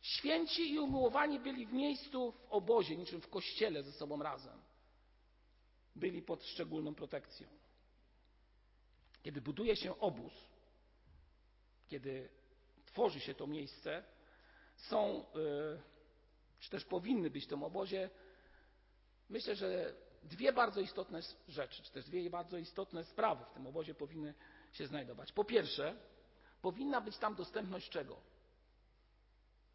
Święci 0.00 0.72
i 0.72 0.78
umiłowani 0.78 1.40
byli 1.40 1.66
w 1.66 1.72
miejscu, 1.72 2.32
w 2.32 2.46
obozie, 2.50 2.96
niczym 2.96 3.20
w 3.20 3.28
kościele 3.28 3.82
ze 3.82 3.92
sobą 3.92 4.22
razem. 4.22 4.62
Byli 5.96 6.22
pod 6.22 6.44
szczególną 6.44 6.94
protekcją. 6.94 7.48
Kiedy 9.22 9.40
buduje 9.40 9.76
się 9.76 10.00
obóz, 10.00 10.32
kiedy 11.88 12.28
tworzy 12.86 13.20
się 13.20 13.34
to 13.34 13.46
miejsce, 13.46 14.04
są, 14.76 15.24
y, 15.36 15.80
czy 16.60 16.70
też 16.70 16.84
powinny 16.84 17.30
być 17.30 17.44
w 17.44 17.48
tym 17.48 17.62
obozie, 17.62 18.10
myślę, 19.30 19.56
że 19.56 19.94
dwie 20.22 20.52
bardzo 20.52 20.80
istotne 20.80 21.20
rzeczy, 21.48 21.82
czy 21.82 21.92
też 21.92 22.04
dwie 22.04 22.30
bardzo 22.30 22.56
istotne 22.56 23.04
sprawy 23.04 23.44
w 23.44 23.50
tym 23.50 23.66
obozie 23.66 23.94
powinny 23.94 24.34
się 24.72 24.86
znajdować. 24.86 25.32
Po 25.32 25.44
pierwsze, 25.44 25.96
powinna 26.62 27.00
być 27.00 27.18
tam 27.18 27.34
dostępność 27.34 27.90
czego? 27.90 28.16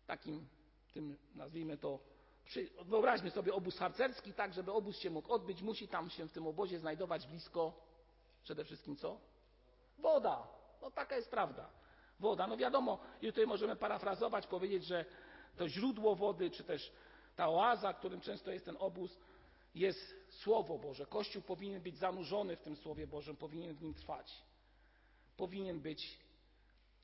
Takim, 0.08 0.48
tym 0.94 1.18
nazwijmy 1.36 1.78
to, 1.78 2.00
wyobraźmy 2.82 3.32
sobie 3.32 3.54
obóz 3.54 3.78
harcerski, 3.78 4.34
tak, 4.34 4.54
żeby 4.54 4.72
obóz 4.72 5.00
się 5.00 5.10
mógł 5.10 5.34
odbyć, 5.34 5.62
musi 5.62 5.88
tam 5.88 6.10
się 6.10 6.28
w 6.28 6.32
tym 6.32 6.48
obozie 6.48 6.80
znajdować 6.80 7.28
blisko 7.28 7.74
przede 8.44 8.64
wszystkim 8.64 8.96
co? 8.96 9.20
Woda. 9.98 10.48
No 10.82 10.92
taka 10.92 11.16
jest 11.16 11.32
prawda. 11.32 11.70
Woda. 12.20 12.48
No 12.48 12.58
wiadomo, 12.58 13.00
i 13.22 13.28
tutaj 13.28 13.48
możemy 13.48 13.76
parafrazować, 13.76 14.48
powiedzieć, 14.48 14.86
że 14.86 15.06
to 15.58 15.70
źródło 15.70 16.16
wody, 16.16 16.52
czy 16.52 16.64
też 16.64 16.92
ta 17.36 17.50
oaza, 17.50 17.94
którym 17.94 18.22
często 18.22 18.52
jest 18.52 18.66
ten 18.66 18.76
obóz, 18.80 19.20
jest 19.76 20.16
Słowo 20.30 20.78
Boże. 20.78 21.06
Kościół 21.06 21.42
powinien 21.42 21.82
być 21.82 21.98
zanurzony 21.98 22.56
w 22.58 22.62
tym 22.62 22.76
Słowie 22.76 23.08
Bożym, 23.08 23.36
powinien 23.36 23.76
w 23.76 23.82
nim 23.82 23.94
trwać. 23.94 24.42
Powinien 25.38 25.80
być 25.80 26.20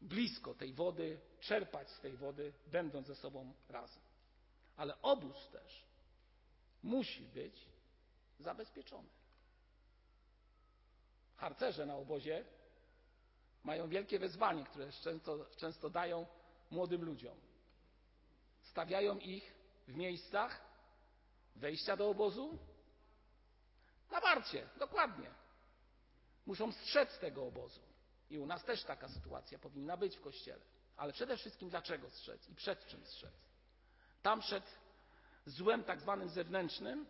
blisko 0.01 0.53
tej 0.53 0.73
wody, 0.73 1.19
czerpać 1.39 1.89
z 1.89 1.99
tej 1.99 2.17
wody, 2.17 2.53
będąc 2.67 3.07
ze 3.07 3.15
sobą 3.15 3.53
razem. 3.69 4.01
Ale 4.77 5.01
obóz 5.01 5.49
też 5.49 5.85
musi 6.83 7.23
być 7.23 7.65
zabezpieczony. 8.39 9.09
Harcerze 11.35 11.85
na 11.85 11.95
obozie 11.95 12.45
mają 13.63 13.87
wielkie 13.87 14.19
wezwanie, 14.19 14.63
które 14.63 14.91
często, 14.91 15.45
często 15.57 15.89
dają 15.89 16.25
młodym 16.71 17.03
ludziom. 17.03 17.37
Stawiają 18.61 19.17
ich 19.17 19.53
w 19.87 19.95
miejscach 19.95 20.70
wejścia 21.55 21.98
do 21.98 22.10
obozu 22.10 22.58
na 24.12 24.22
warcie, 24.22 24.70
dokładnie. 24.79 25.29
Muszą 26.46 26.72
strzec 26.72 27.20
tego 27.20 27.46
obozu. 27.48 27.81
I 28.29 28.39
u 28.39 28.46
nas 28.46 28.63
też 28.63 28.84
taka 28.84 29.08
sytuacja 29.10 29.60
powinna 29.60 29.98
być 29.98 30.17
w 30.17 30.22
kościele. 30.22 30.62
Ale 30.98 31.13
przede 31.13 31.38
wszystkim 31.38 31.70
dlaczego 31.70 32.10
strzec 32.10 32.50
i 32.50 32.55
przed 32.55 32.86
czym 32.88 33.05
strzec? 33.05 33.34
Tam 34.22 34.39
przed 34.39 34.63
złem 35.46 35.84
tak 35.84 36.01
zwanym 36.01 36.29
zewnętrznym, 36.29 37.05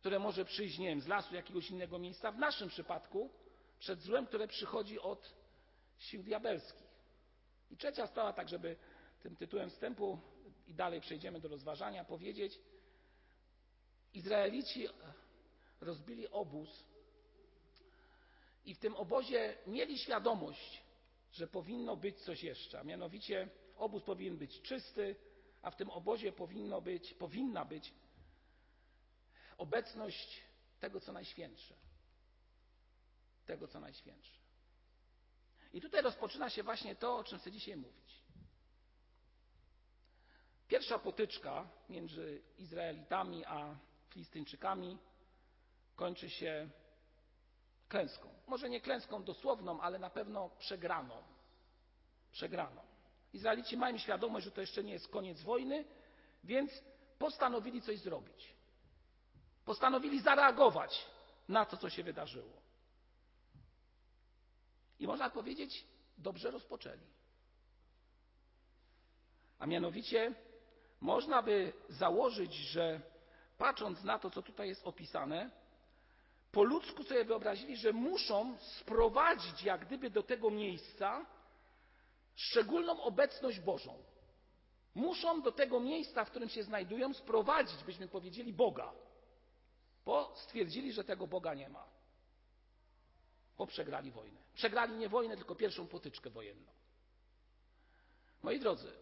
które 0.00 0.18
może 0.18 0.44
przyjść, 0.44 0.78
nie 0.78 0.88
wiem, 0.88 1.00
z 1.00 1.06
lasu 1.06 1.34
jakiegoś 1.34 1.70
innego 1.70 1.98
miejsca. 1.98 2.32
W 2.32 2.38
naszym 2.38 2.68
przypadku 2.68 3.30
przed 3.78 4.00
złem, 4.00 4.26
które 4.26 4.48
przychodzi 4.48 5.00
od 5.00 5.34
sił 5.98 6.22
diabelskich. 6.22 6.86
I 7.70 7.76
trzecia 7.76 8.06
sprawa, 8.06 8.32
tak 8.32 8.48
żeby 8.48 8.76
tym 9.22 9.36
tytułem 9.36 9.70
wstępu 9.70 10.18
i 10.66 10.74
dalej 10.74 11.00
przejdziemy 11.00 11.40
do 11.40 11.48
rozważania, 11.48 12.04
powiedzieć, 12.04 12.58
Izraelici 14.16 14.88
rozbili 15.80 16.28
obóz 16.28 16.84
i 18.64 18.74
w 18.74 18.78
tym 18.78 18.96
obozie 18.96 19.56
mieli 19.66 19.98
świadomość, 19.98 20.82
że 21.32 21.46
powinno 21.46 21.96
być 21.96 22.16
coś 22.18 22.42
jeszcze, 22.42 22.80
a 22.80 22.84
mianowicie 22.84 23.48
obóz 23.76 24.02
powinien 24.02 24.36
być 24.36 24.62
czysty, 24.62 25.16
a 25.62 25.70
w 25.70 25.76
tym 25.76 25.90
obozie 25.90 26.32
powinno 26.32 26.80
być, 26.80 27.14
powinna 27.14 27.64
być 27.64 27.94
obecność 29.58 30.42
tego, 30.80 31.00
co 31.00 31.12
najświętsze. 31.12 31.74
Tego, 33.46 33.68
co 33.68 33.80
najświętsze. 33.80 34.38
I 35.72 35.80
tutaj 35.80 36.02
rozpoczyna 36.02 36.50
się 36.50 36.62
właśnie 36.62 36.96
to, 36.96 37.16
o 37.16 37.24
czym 37.24 37.38
chcę 37.38 37.52
dzisiaj 37.52 37.76
mówić. 37.76 38.22
Pierwsza 40.68 40.98
potyczka 40.98 41.68
między 41.88 42.42
Izraelitami 42.58 43.44
a 43.44 43.76
Filistyńczykami 44.16 44.98
kończy 45.96 46.30
się 46.30 46.68
klęską. 47.88 48.28
Może 48.46 48.70
nie 48.70 48.80
klęską 48.80 49.24
dosłowną, 49.24 49.80
ale 49.80 49.98
na 49.98 50.10
pewno 50.10 50.50
przegraną. 50.58 51.22
Przegraną. 52.32 52.80
Izraelici 53.32 53.76
mają 53.76 53.98
świadomość, 53.98 54.44
że 54.44 54.50
to 54.50 54.60
jeszcze 54.60 54.84
nie 54.84 54.92
jest 54.92 55.08
koniec 55.08 55.42
wojny, 55.42 55.84
więc 56.44 56.70
postanowili 57.18 57.82
coś 57.82 57.98
zrobić. 57.98 58.54
Postanowili 59.64 60.20
zareagować 60.20 61.06
na 61.48 61.66
to, 61.66 61.76
co 61.76 61.90
się 61.90 62.02
wydarzyło. 62.02 62.62
I 64.98 65.06
można 65.06 65.30
powiedzieć, 65.30 65.84
dobrze 66.18 66.50
rozpoczęli. 66.50 67.06
A 69.58 69.66
mianowicie, 69.66 70.34
można 71.00 71.42
by 71.42 71.72
założyć, 71.88 72.54
że 72.54 73.15
patrząc 73.58 74.04
na 74.04 74.18
to, 74.18 74.30
co 74.30 74.42
tutaj 74.42 74.68
jest 74.68 74.86
opisane, 74.86 75.50
po 76.52 76.64
ludzku 76.64 77.04
sobie 77.04 77.24
wyobrazili, 77.24 77.76
że 77.76 77.92
muszą 77.92 78.58
sprowadzić 78.58 79.62
jak 79.62 79.86
gdyby 79.86 80.10
do 80.10 80.22
tego 80.22 80.50
miejsca 80.50 81.26
szczególną 82.34 83.02
obecność 83.02 83.60
Bożą. 83.60 83.98
Muszą 84.94 85.42
do 85.42 85.52
tego 85.52 85.80
miejsca, 85.80 86.24
w 86.24 86.30
którym 86.30 86.48
się 86.48 86.62
znajdują, 86.62 87.14
sprowadzić, 87.14 87.84
byśmy 87.84 88.08
powiedzieli, 88.08 88.52
Boga. 88.52 88.92
Bo 90.04 90.32
stwierdzili, 90.36 90.92
że 90.92 91.04
tego 91.04 91.26
Boga 91.26 91.54
nie 91.54 91.68
ma. 91.68 91.84
Bo 93.58 93.66
przegrali 93.66 94.10
wojnę. 94.10 94.38
Przegrali 94.54 94.96
nie 94.96 95.08
wojnę, 95.08 95.36
tylko 95.36 95.54
pierwszą 95.54 95.86
potyczkę 95.86 96.30
wojenną. 96.30 96.72
Moi 98.42 98.60
drodzy, 98.60 98.92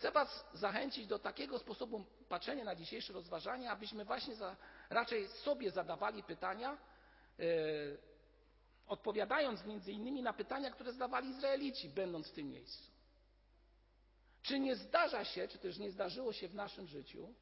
chcę 0.00 0.10
Was 0.10 0.44
zachęcić 0.54 1.06
do 1.06 1.18
takiego 1.18 1.58
sposobu 1.58 2.04
patrzenia 2.28 2.64
na 2.64 2.74
dzisiejsze 2.74 3.12
rozważania, 3.12 3.72
abyśmy 3.72 4.04
właśnie 4.04 4.34
za, 4.34 4.56
raczej 4.90 5.28
sobie 5.28 5.70
zadawali 5.70 6.22
pytania, 6.22 6.78
yy, 7.38 7.98
odpowiadając 8.86 9.64
między 9.64 9.92
innymi 9.92 10.22
na 10.22 10.32
pytania, 10.32 10.70
które 10.70 10.92
zadawali 10.92 11.28
Izraelici, 11.28 11.88
będąc 11.88 12.28
w 12.28 12.32
tym 12.32 12.50
miejscu. 12.50 12.90
Czy 14.42 14.58
nie 14.58 14.76
zdarza 14.76 15.24
się, 15.24 15.48
czy 15.48 15.58
też 15.58 15.78
nie 15.78 15.90
zdarzyło 15.90 16.32
się 16.32 16.48
w 16.48 16.54
naszym 16.54 16.86
życiu 16.86 17.34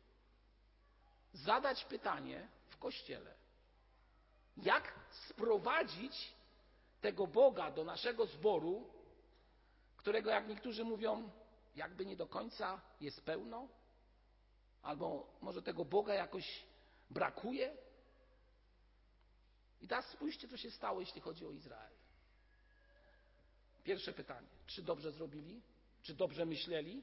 zadać 1.33 1.85
pytanie 1.85 2.49
w 2.69 2.79
kościele, 2.79 3.35
jak 4.57 4.95
sprowadzić 5.11 6.35
tego 7.01 7.27
Boga 7.27 7.71
do 7.71 7.85
naszego 7.85 8.27
zboru, 8.27 8.91
którego, 9.97 10.31
jak 10.31 10.49
niektórzy 10.49 10.85
mówią, 10.85 11.31
jakby 11.79 12.07
nie 12.07 12.17
do 12.17 12.27
końca 12.27 12.81
jest 13.01 13.21
pełno? 13.25 13.69
Albo 14.83 15.37
może 15.41 15.63
tego 15.63 15.85
Boga 15.85 16.15
jakoś 16.15 16.65
brakuje? 17.11 17.77
I 19.81 19.89
teraz 19.89 20.11
spójrzcie, 20.11 20.49
co 20.49 20.57
się 20.57 20.71
stało, 20.71 21.01
jeśli 21.01 21.21
chodzi 21.21 21.47
o 21.47 21.51
Izrael. 21.51 21.93
Pierwsze 23.85 24.13
pytanie: 24.13 24.49
czy 24.67 24.83
dobrze 24.83 25.13
zrobili? 25.13 25.63
Czy 26.03 26.15
dobrze 26.15 26.47
myśleli? 26.47 27.03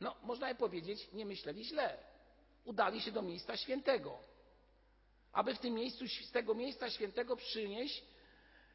No, 0.00 0.16
można 0.22 0.48
je 0.48 0.54
powiedzieć, 0.54 1.12
nie 1.12 1.26
myśleli 1.26 1.64
źle. 1.64 1.98
Udali 2.64 3.00
się 3.00 3.12
do 3.12 3.22
miejsca 3.22 3.56
świętego, 3.56 4.18
aby 5.32 5.54
w 5.54 5.58
tym 5.58 5.74
miejscu, 5.74 6.04
z 6.08 6.30
tego 6.30 6.54
miejsca 6.54 6.90
świętego 6.90 7.36
przynieść, 7.36 8.04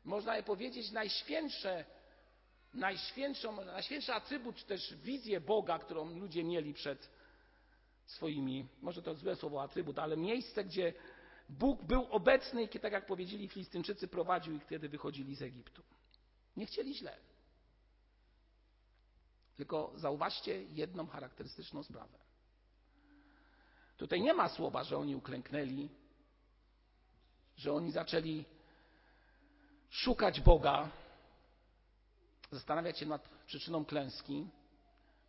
można 0.03 0.37
je 0.37 0.43
powiedzieć, 0.43 0.91
najświętsze, 0.91 1.85
najświętszą, 2.73 3.65
najświętszy 3.65 4.13
atrybut, 4.13 4.55
czy 4.55 4.65
też 4.65 4.95
wizję 4.95 5.41
Boga, 5.41 5.79
którą 5.79 6.19
ludzie 6.19 6.43
mieli 6.43 6.73
przed 6.73 7.09
swoimi, 8.05 8.67
może 8.81 9.01
to 9.01 9.15
złe 9.15 9.35
słowo 9.35 9.61
atrybut, 9.61 9.99
ale 9.99 10.17
miejsce, 10.17 10.63
gdzie 10.63 10.93
Bóg 11.49 11.83
był 11.83 12.07
obecny 12.09 12.63
i 12.63 12.79
tak 12.79 12.93
jak 12.93 13.05
powiedzieli 13.05 13.47
Filistynczycy, 13.47 14.07
prowadził 14.07 14.55
ich, 14.55 14.67
kiedy 14.67 14.89
wychodzili 14.89 15.35
z 15.35 15.41
Egiptu. 15.41 15.83
Nie 16.57 16.65
chcieli 16.65 16.95
źle. 16.95 17.17
Tylko 19.55 19.91
zauważcie 19.95 20.63
jedną 20.63 21.07
charakterystyczną 21.07 21.83
sprawę. 21.83 22.17
Tutaj 23.97 24.21
nie 24.21 24.33
ma 24.33 24.49
słowa, 24.49 24.83
że 24.83 24.97
oni 24.97 25.15
uklęknęli, 25.15 25.89
że 27.57 27.73
oni 27.73 27.91
zaczęli 27.91 28.45
szukać 29.89 30.41
Boga, 30.41 30.91
zastanawiać 32.51 32.99
się 32.99 33.05
nad 33.05 33.29
przyczyną 33.45 33.85
klęski, 33.85 34.47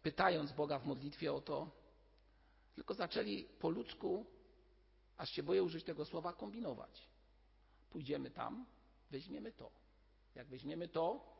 pytając 0.02 0.52
Boga 0.52 0.78
w 0.78 0.86
modlitwie 0.86 1.32
o 1.32 1.40
to, 1.40 1.70
tylko 2.74 2.94
zaczęli 2.94 3.44
po 3.44 3.70
ludzku, 3.70 4.26
aż 5.16 5.30
się 5.30 5.42
boję 5.42 5.62
użyć 5.62 5.84
tego 5.84 6.04
słowa, 6.04 6.32
kombinować. 6.32 7.08
Pójdziemy 7.90 8.30
tam, 8.30 8.66
weźmiemy 9.10 9.52
to. 9.52 9.70
Jak 10.34 10.46
weźmiemy 10.46 10.88
to, 10.88 11.34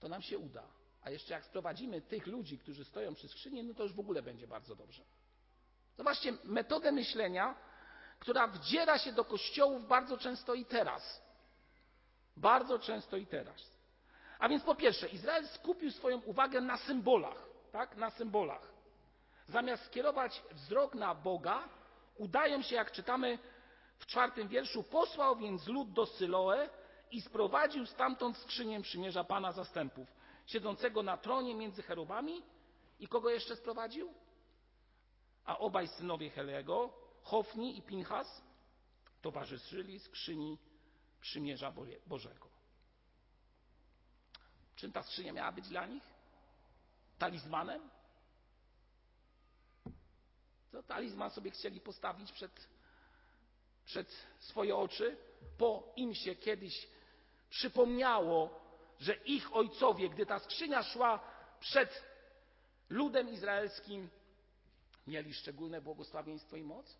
to 0.00 0.08
nam 0.08 0.22
się 0.22 0.38
uda. 0.38 0.66
A 1.02 1.10
jeszcze 1.10 1.34
jak 1.34 1.44
sprowadzimy 1.44 2.00
tych 2.00 2.26
ludzi, 2.26 2.58
którzy 2.58 2.84
stoją 2.84 3.14
przy 3.14 3.28
skrzyni, 3.28 3.64
no 3.64 3.74
to 3.74 3.82
już 3.82 3.92
w 3.92 4.00
ogóle 4.00 4.22
będzie 4.22 4.46
bardzo 4.46 4.76
dobrze. 4.76 5.04
Zobaczcie 5.96 6.32
metodę 6.44 6.92
myślenia, 6.92 7.54
która 8.18 8.48
wdziera 8.48 8.98
się 8.98 9.12
do 9.12 9.24
kościołów 9.24 9.88
bardzo 9.88 10.18
często 10.18 10.54
i 10.54 10.64
teraz. 10.64 11.22
Bardzo 12.36 12.78
często 12.78 13.16
i 13.16 13.26
teraz. 13.26 13.71
A 14.42 14.48
więc 14.48 14.62
po 14.62 14.74
pierwsze, 14.74 15.08
Izrael 15.08 15.48
skupił 15.48 15.90
swoją 15.90 16.20
uwagę 16.20 16.60
na 16.60 16.76
symbolach, 16.76 17.46
tak? 17.72 17.96
Na 17.96 18.10
symbolach. 18.10 18.72
Zamiast 19.48 19.84
skierować 19.84 20.42
wzrok 20.52 20.94
na 20.94 21.14
Boga, 21.14 21.68
udają 22.16 22.62
się, 22.62 22.76
jak 22.76 22.92
czytamy 22.92 23.38
w 23.98 24.06
czwartym 24.06 24.48
wierszu, 24.48 24.82
posłał 24.82 25.36
więc 25.36 25.66
lud 25.66 25.92
do 25.92 26.06
Syloe 26.06 26.68
i 27.10 27.20
sprowadził 27.20 27.86
stamtąd 27.86 28.36
skrzynię 28.36 28.82
przymierza 28.82 29.24
Pana 29.24 29.52
zastępów, 29.52 30.08
siedzącego 30.46 31.02
na 31.02 31.16
tronie 31.16 31.54
między 31.54 31.82
cherubami. 31.82 32.42
I 33.00 33.08
kogo 33.08 33.30
jeszcze 33.30 33.56
sprowadził? 33.56 34.14
A 35.44 35.58
obaj 35.58 35.88
synowie 35.88 36.30
Helego, 36.30 36.90
Hofni 37.22 37.78
i 37.78 37.82
Pinchas, 37.82 38.42
towarzyszyli 39.20 39.98
skrzyni 39.98 40.58
przymierza 41.20 41.72
Bożego. 42.06 42.51
Czym 44.82 44.92
ta 44.92 45.02
skrzynia 45.02 45.32
miała 45.32 45.52
być 45.52 45.68
dla 45.68 45.86
nich? 45.86 46.02
Talizmanem? 47.18 47.90
To 50.72 50.82
talizman 50.82 51.30
sobie 51.30 51.50
chcieli 51.50 51.80
postawić 51.80 52.32
przed, 52.32 52.68
przed 53.84 54.26
swoje 54.38 54.76
oczy, 54.76 55.16
bo 55.58 55.92
im 55.96 56.14
się 56.14 56.34
kiedyś 56.34 56.88
przypomniało, 57.50 58.60
że 59.00 59.14
ich 59.14 59.56
ojcowie, 59.56 60.08
gdy 60.08 60.26
ta 60.26 60.38
skrzynia 60.38 60.82
szła 60.82 61.20
przed 61.60 62.02
ludem 62.88 63.28
izraelskim, 63.28 64.10
mieli 65.06 65.34
szczególne 65.34 65.80
błogosławieństwo 65.80 66.56
i 66.56 66.62
moc? 66.62 66.96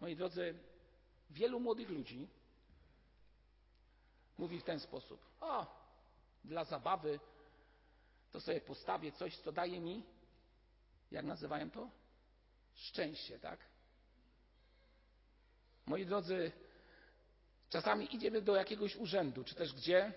Moi 0.00 0.16
drodzy, 0.16 0.58
wielu 1.30 1.60
młodych 1.60 1.88
ludzi 1.88 2.28
mówi 4.38 4.60
w 4.60 4.64
ten 4.64 4.80
sposób: 4.80 5.20
O, 5.40 5.66
dla 6.44 6.64
zabawy 6.64 7.20
to 8.32 8.40
sobie 8.40 8.60
postawię 8.60 9.12
coś, 9.12 9.38
co 9.38 9.52
daje 9.52 9.80
mi, 9.80 10.04
jak 11.10 11.24
nazywają 11.24 11.70
to? 11.70 11.90
Szczęście, 12.74 13.38
tak? 13.38 13.60
Moi 15.86 16.06
drodzy, 16.06 16.52
czasami 17.70 18.14
idziemy 18.14 18.42
do 18.42 18.56
jakiegoś 18.56 18.96
urzędu, 18.96 19.44
czy 19.44 19.54
też 19.54 19.72
gdzie 19.72 20.12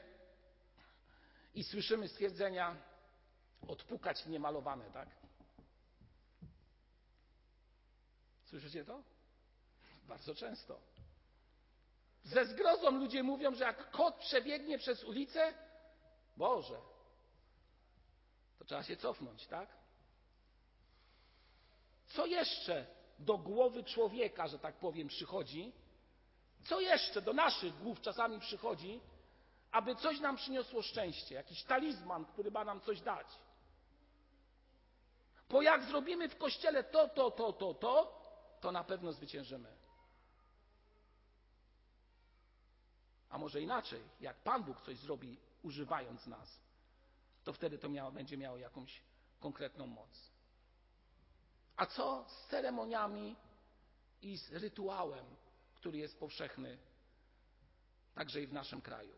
i 1.54 1.64
słyszymy 1.64 2.08
stwierdzenia 2.08 2.76
odpukać 3.68 4.26
niemalowane, 4.26 4.92
tak? 4.92 5.10
Słyszycie 8.46 8.86
to? 8.86 9.04
Bardzo 10.08 10.36
często. 10.36 10.80
Ze 12.24 12.46
zgrozą 12.46 12.92
ludzie 12.92 13.24
mówią, 13.24 13.56
że 13.56 13.64
jak 13.64 13.92
kot 13.92 14.16
przebiegnie 14.16 14.78
przez 14.78 15.04
ulicę, 15.04 15.54
Boże, 16.38 16.78
to 18.60 18.65
trzeba 18.65 18.84
się 18.84 18.98
cofnąć, 18.98 19.48
tak? 19.48 19.70
Co 22.08 22.26
jeszcze 22.26 22.86
do 23.20 23.38
głowy 23.38 23.84
człowieka, 23.84 24.48
że 24.48 24.60
tak 24.60 24.76
powiem, 24.76 25.08
przychodzi? 25.08 25.72
Co 26.63 26.80
jeszcze 26.80 27.22
do 27.22 27.34
naszych 27.34 27.78
głów 27.78 28.02
czasami 28.02 28.39
przychodzi, 28.39 29.02
aby 29.72 29.96
coś 29.96 30.20
nam 30.20 30.36
przyniosło 30.36 30.82
szczęście, 30.82 31.36
jakiś 31.36 31.63
talizman, 31.63 32.26
który 32.26 32.52
ma 32.52 32.65
nam 32.65 32.82
coś 32.82 33.02
dać? 33.02 33.28
Bo 35.50 35.62
jak 35.62 35.84
zrobimy 35.84 36.30
w 36.30 36.38
kościele 36.38 36.84
to, 36.84 37.08
to, 37.08 37.32
to, 37.32 37.54
to, 37.54 37.74
to, 37.74 38.22
to 38.62 38.72
na 38.72 38.84
pewno 38.84 39.13
zwyciężymy. 39.13 39.77
A 43.30 43.38
może 43.38 43.62
inaczej, 43.62 44.04
jak 44.20 44.38
Pan 44.38 44.63
Bóg 44.63 44.82
coś 44.82 44.98
zrobi, 44.98 45.38
używając 45.63 46.28
nas, 46.28 46.60
to 47.44 47.54
wtedy 47.54 47.78
to 47.78 47.90
miało, 47.90 48.12
będzie 48.12 48.38
miało 48.38 48.58
jakąś 48.58 49.02
konkretną 49.40 49.88
moc. 49.88 50.32
A 51.76 51.86
co 51.86 52.26
z 52.30 52.48
ceremoniami 52.48 53.36
i 54.22 54.38
z 54.38 54.52
rytuałem, 54.52 55.26
który 55.76 55.98
jest 55.98 56.20
powszechny 56.20 56.78
także 58.16 58.42
i 58.42 58.48
w 58.48 58.54
naszym 58.54 58.82
kraju? 58.82 59.16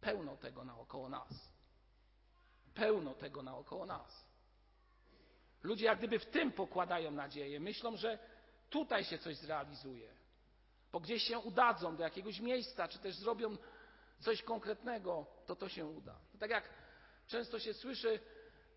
Pełno 0.00 0.36
tego 0.36 0.64
naokoło 0.64 1.08
nas. 1.08 1.52
Pełno 2.74 3.14
tego 3.14 3.42
naokoło 3.42 3.86
nas. 3.86 4.24
Ludzie 5.62 5.84
jak 5.84 5.98
gdyby 5.98 6.18
w 6.18 6.26
tym 6.26 6.52
pokładają 6.52 7.10
nadzieję. 7.10 7.60
Myślą, 7.60 7.96
że 7.96 8.18
tutaj 8.70 9.04
się 9.04 9.18
coś 9.18 9.36
zrealizuje 9.36 10.16
bo 10.92 11.00
gdzieś 11.00 11.22
się 11.22 11.38
udadzą 11.38 11.96
do 11.96 12.02
jakiegoś 12.02 12.40
miejsca, 12.40 12.88
czy 12.88 12.98
też 12.98 13.14
zrobią 13.14 13.56
coś 14.20 14.42
konkretnego, 14.42 15.26
to 15.46 15.56
to 15.56 15.68
się 15.68 15.86
uda. 15.86 16.14
Tak 16.40 16.50
jak 16.50 16.68
często 17.26 17.58
się 17.58 17.74
słyszy 17.74 18.20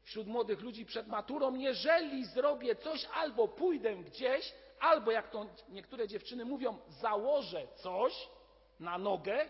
wśród 0.04 0.28
młodych 0.28 0.62
ludzi 0.62 0.86
przed 0.86 1.08
maturą, 1.08 1.56
jeżeli 1.56 2.26
zrobię 2.26 2.76
coś, 2.76 3.06
albo 3.14 3.48
pójdę 3.48 3.96
gdzieś, 3.96 4.54
albo 4.80 5.12
jak 5.12 5.30
to 5.30 5.46
niektóre 5.70 6.08
dziewczyny 6.08 6.46
mówią, 6.46 6.80
założę 6.88 7.68
coś 7.76 8.30
na 8.80 8.98
nogę, 8.98 9.50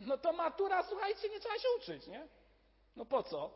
no 0.00 0.18
to 0.18 0.32
matura, 0.32 0.82
słuchajcie, 0.82 1.28
nie 1.28 1.40
trzeba 1.40 1.58
się 1.58 1.68
uczyć, 1.78 2.06
nie? 2.06 2.28
No 2.96 3.04
po 3.04 3.22
co? 3.22 3.50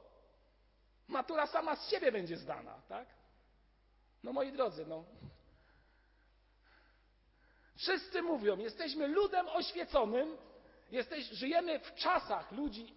Matura 1.08 1.46
sama 1.46 1.76
z 1.76 1.90
siebie 1.90 2.12
będzie 2.12 2.37
zdana, 2.37 2.82
tak? 2.88 3.08
No 4.22 4.32
moi 4.32 4.52
drodzy, 4.52 4.87
no 4.87 5.04
Wszyscy 7.78 8.22
mówią, 8.22 8.58
jesteśmy 8.58 9.06
ludem 9.08 9.48
oświeconym, 9.48 10.36
żyjemy 11.32 11.78
w 11.78 11.94
czasach 11.94 12.52
ludzi, 12.52 12.94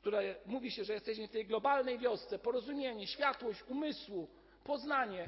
które 0.00 0.36
mówi 0.46 0.70
się, 0.70 0.84
że 0.84 0.92
jesteśmy 0.92 1.28
w 1.28 1.30
tej 1.30 1.46
globalnej 1.46 1.98
wiosce, 1.98 2.38
porozumienie, 2.38 3.06
światłość 3.06 3.62
umysłu, 3.62 4.28
poznanie. 4.64 5.26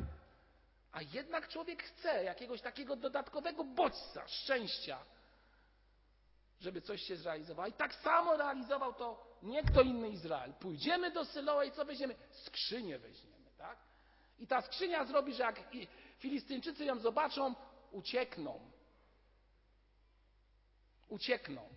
A 0.92 1.02
jednak 1.02 1.48
człowiek 1.48 1.82
chce 1.82 2.24
jakiegoś 2.24 2.60
takiego 2.60 2.96
dodatkowego 2.96 3.64
bodźca, 3.64 4.28
szczęścia, 4.28 4.98
żeby 6.60 6.80
coś 6.80 7.02
się 7.02 7.16
zrealizowało. 7.16 7.68
I 7.68 7.72
tak 7.72 7.94
samo 7.94 8.36
realizował 8.36 8.94
to 8.94 9.36
nie 9.42 9.62
kto 9.62 9.82
inny 9.82 10.08
Izrael. 10.08 10.52
Pójdziemy 10.52 11.10
do 11.10 11.24
Syloa 11.24 11.64
i 11.64 11.72
co 11.72 11.84
weźmiemy? 11.84 12.14
Skrzynię 12.30 12.98
weźmiemy, 12.98 13.50
tak? 13.58 13.78
I 14.38 14.46
ta 14.46 14.62
skrzynia 14.62 15.04
zrobi, 15.04 15.34
że 15.34 15.42
jak 15.42 15.60
Filistyńczycy 16.18 16.84
ją 16.84 16.98
zobaczą, 16.98 17.54
uciekną. 17.92 18.70
Uciekną. 21.08 21.68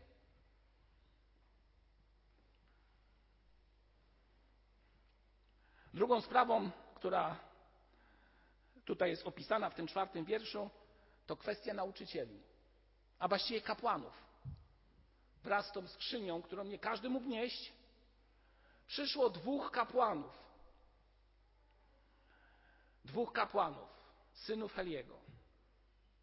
Drugą 5.94 6.22
sprawą, 6.22 6.72
która 6.96 7.40
tutaj 8.86 9.10
jest 9.10 9.28
opisana 9.28 9.70
w 9.70 9.76
tym 9.76 9.88
czwartym 9.88 10.26
wierszu, 10.26 10.70
to 11.28 11.38
kwestia 11.38 11.74
nauczycieli, 11.74 12.44
a 13.20 13.28
właściwie 13.28 13.62
kapłanów. 13.62 14.24
Wraz 15.44 15.68
z 15.68 15.72
tą 15.72 15.88
skrzynią, 15.88 16.42
którą 16.42 16.64
nie 16.64 16.80
każdy 16.80 17.10
mógł 17.10 17.28
nieść, 17.28 17.74
przyszło 18.88 19.30
dwóch 19.30 19.72
kapłanów. 19.72 20.44
Dwóch 23.06 23.34
kapłanów, 23.34 23.90
synów 24.34 24.74
Heliego. 24.74 25.33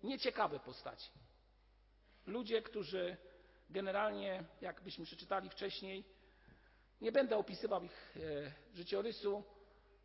Nieciekawe 0.02 0.60
postaci. 0.60 1.10
Ludzie, 2.26 2.62
którzy 2.62 3.16
generalnie, 3.70 4.44
jakbyśmy 4.60 5.04
przeczytali 5.04 5.50
wcześniej, 5.50 6.04
nie 7.00 7.12
będę 7.12 7.36
opisywał 7.36 7.84
ich 7.84 8.16
e, 8.16 8.52
życiorysu, 8.74 9.44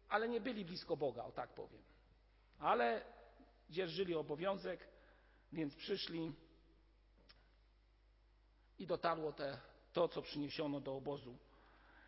ale 0.09 0.29
nie 0.29 0.41
byli 0.41 0.65
blisko 0.65 0.97
Boga, 0.97 1.23
o 1.23 1.31
tak 1.31 1.49
powiem. 1.49 1.81
Ale 2.59 3.05
dzierżyli 3.69 4.15
obowiązek, 4.15 4.87
więc 5.51 5.75
przyszli 5.75 6.33
i 8.79 8.87
dotarło 8.87 9.33
te, 9.33 9.59
to, 9.93 10.07
co 10.07 10.21
przyniesiono 10.21 10.79
do 10.79 10.95
obozu. 10.95 11.37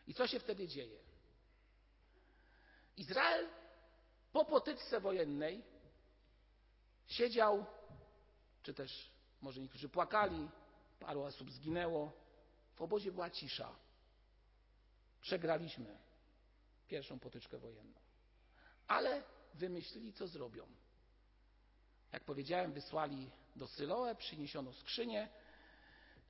I 0.08 0.14
co 0.14 0.28
się 0.28 0.40
wtedy 0.40 0.68
dzieje? 0.68 1.00
Izrael 2.98 3.48
po 4.32 4.46
potyczce 4.46 5.00
wojennej 5.00 5.64
siedział, 7.08 7.66
czy 8.68 8.74
też 8.74 9.12
może 9.42 9.62
niektórzy 9.62 9.90
płakali, 9.90 10.50
paru 11.00 11.22
osób 11.22 11.52
zginęło. 11.52 12.12
W 12.76 12.82
obozie 12.82 13.12
była 13.12 13.30
cisza. 13.30 13.76
Przegraliśmy 15.22 15.98
pierwszą 16.88 17.20
potyczkę 17.20 17.58
wojenną. 17.58 18.00
Ale 18.88 19.24
wymyślili, 19.54 20.14
co 20.14 20.28
zrobią. 20.28 20.68
Jak 22.12 22.24
powiedziałem, 22.24 22.74
wysłali 22.74 23.30
do 23.56 23.68
Syloe, 23.68 24.16
przyniesiono 24.16 24.74
skrzynię 24.74 25.30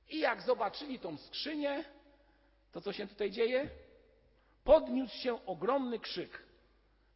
i 0.08 0.18
jak 0.18 0.42
zobaczyli 0.42 0.98
tą 0.98 1.16
skrzynię, 1.18 1.84
to 2.72 2.80
co 2.80 2.92
się 2.92 3.06
tutaj 3.06 3.30
dzieje? 3.30 3.70
Podniósł 4.64 5.16
się 5.16 5.46
ogromny 5.46 5.98
krzyk, 5.98 6.42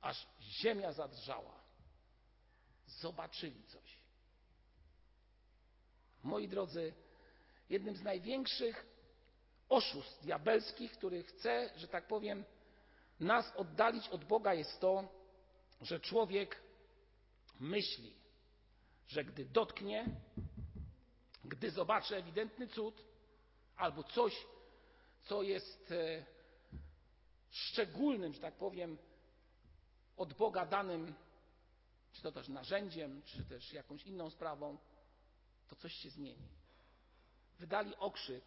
aż 0.00 0.26
ziemia 0.40 0.92
zadrżała. 0.92 1.60
Zobaczyli 2.86 3.64
coś. 3.64 4.01
Moi 6.22 6.48
drodzy, 6.48 6.92
jednym 7.70 7.96
z 7.96 8.02
największych 8.02 8.86
oszustw 9.68 10.22
diabelskich, 10.22 10.92
który 10.92 11.22
chce, 11.22 11.70
że 11.76 11.88
tak 11.88 12.06
powiem, 12.06 12.44
nas 13.20 13.56
oddalić 13.56 14.08
od 14.08 14.24
Boga, 14.24 14.54
jest 14.54 14.80
to, 14.80 15.08
że 15.82 16.00
człowiek 16.00 16.62
myśli, 17.60 18.14
że 19.08 19.24
gdy 19.24 19.44
dotknie, 19.44 20.06
gdy 21.44 21.70
zobaczy 21.70 22.16
ewidentny 22.16 22.68
cud 22.68 23.02
albo 23.76 24.04
coś, 24.04 24.46
co 25.22 25.42
jest 25.42 25.92
e, 25.92 26.24
szczególnym, 27.50 28.34
że 28.34 28.40
tak 28.40 28.54
powiem, 28.54 28.98
od 30.16 30.34
Boga 30.34 30.66
danym, 30.66 31.14
czy 32.12 32.22
to 32.22 32.32
też 32.32 32.48
narzędziem, 32.48 33.22
czy 33.22 33.44
też 33.44 33.72
jakąś 33.72 34.06
inną 34.06 34.30
sprawą, 34.30 34.78
to 35.68 35.76
coś 35.76 35.94
się 35.94 36.10
zmieni. 36.10 36.48
Wydali 37.58 37.96
okrzyk, 37.96 38.44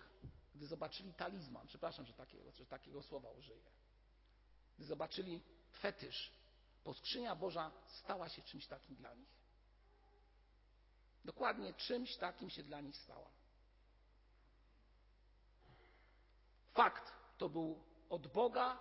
gdy 0.56 0.68
zobaczyli 0.68 1.14
talizman. 1.14 1.68
Przepraszam, 1.68 2.06
że 2.06 2.14
takiego, 2.14 2.52
że 2.52 2.66
takiego 2.66 3.04
słowa 3.04 3.32
użyję. 3.32 3.72
Gdy 4.78 4.86
zobaczyli 4.86 5.42
fetysz, 5.80 6.32
bo 6.86 6.94
skrzynia 6.94 7.36
Boża 7.36 7.72
stała 7.88 8.30
się 8.30 8.42
czymś 8.42 8.68
takim 8.68 8.96
dla 8.96 9.14
nich. 9.14 9.36
Dokładnie 11.26 11.74
czymś 11.74 12.16
takim 12.18 12.50
się 12.50 12.64
dla 12.64 12.82
nich 12.82 12.98
stała. 12.98 13.30
Fakt 16.74 17.14
to 17.38 17.50
był 17.50 17.84
od 18.10 18.28
Boga 18.28 18.80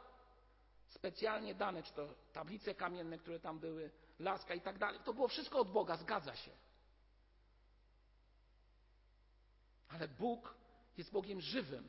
specjalnie 0.88 1.54
dane, 1.54 1.82
czy 1.82 1.92
to 1.92 2.14
tablice 2.32 2.74
kamienne, 2.74 3.18
które 3.18 3.40
tam 3.40 3.58
były, 3.58 3.90
laska 4.18 4.54
i 4.54 4.60
tak 4.60 4.78
dalej. 4.78 5.00
To 5.04 5.14
było 5.14 5.28
wszystko 5.28 5.58
od 5.60 5.72
Boga, 5.72 5.96
zgadza 5.96 6.36
się. 6.36 6.50
Ale 9.94 10.08
Bóg 10.08 10.54
jest 10.96 11.12
Bogiem 11.12 11.40
żywym. 11.40 11.88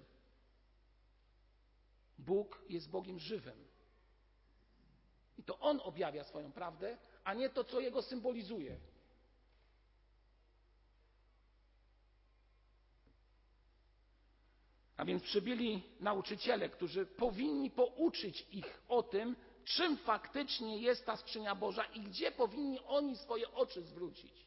Bóg 2.18 2.62
jest 2.70 2.90
Bogiem 2.90 3.20
żywym. 3.20 3.68
I 5.38 5.44
to 5.44 5.60
On 5.60 5.82
objawia 5.84 6.24
swoją 6.24 6.52
prawdę, 6.52 6.98
a 7.24 7.34
nie 7.34 7.50
to, 7.50 7.64
co 7.64 7.80
Jego 7.80 8.02
symbolizuje. 8.02 8.78
A 14.98 15.06
więc 15.06 15.24
przybyli 15.24 15.84
nauczyciele, 16.00 16.70
którzy 16.70 17.06
powinni 17.06 17.72
pouczyć 17.72 18.48
ich 18.52 18.82
o 18.88 19.04
tym, 19.04 19.36
czym 19.64 19.98
faktycznie 19.98 20.78
jest 20.78 21.06
ta 21.06 21.18
skrzynia 21.18 21.56
Boża 21.56 21.84
i 21.84 22.02
gdzie 22.02 22.32
powinni 22.32 22.80
oni 22.80 23.18
swoje 23.18 23.52
oczy 23.52 23.82
zwrócić. 23.82 24.46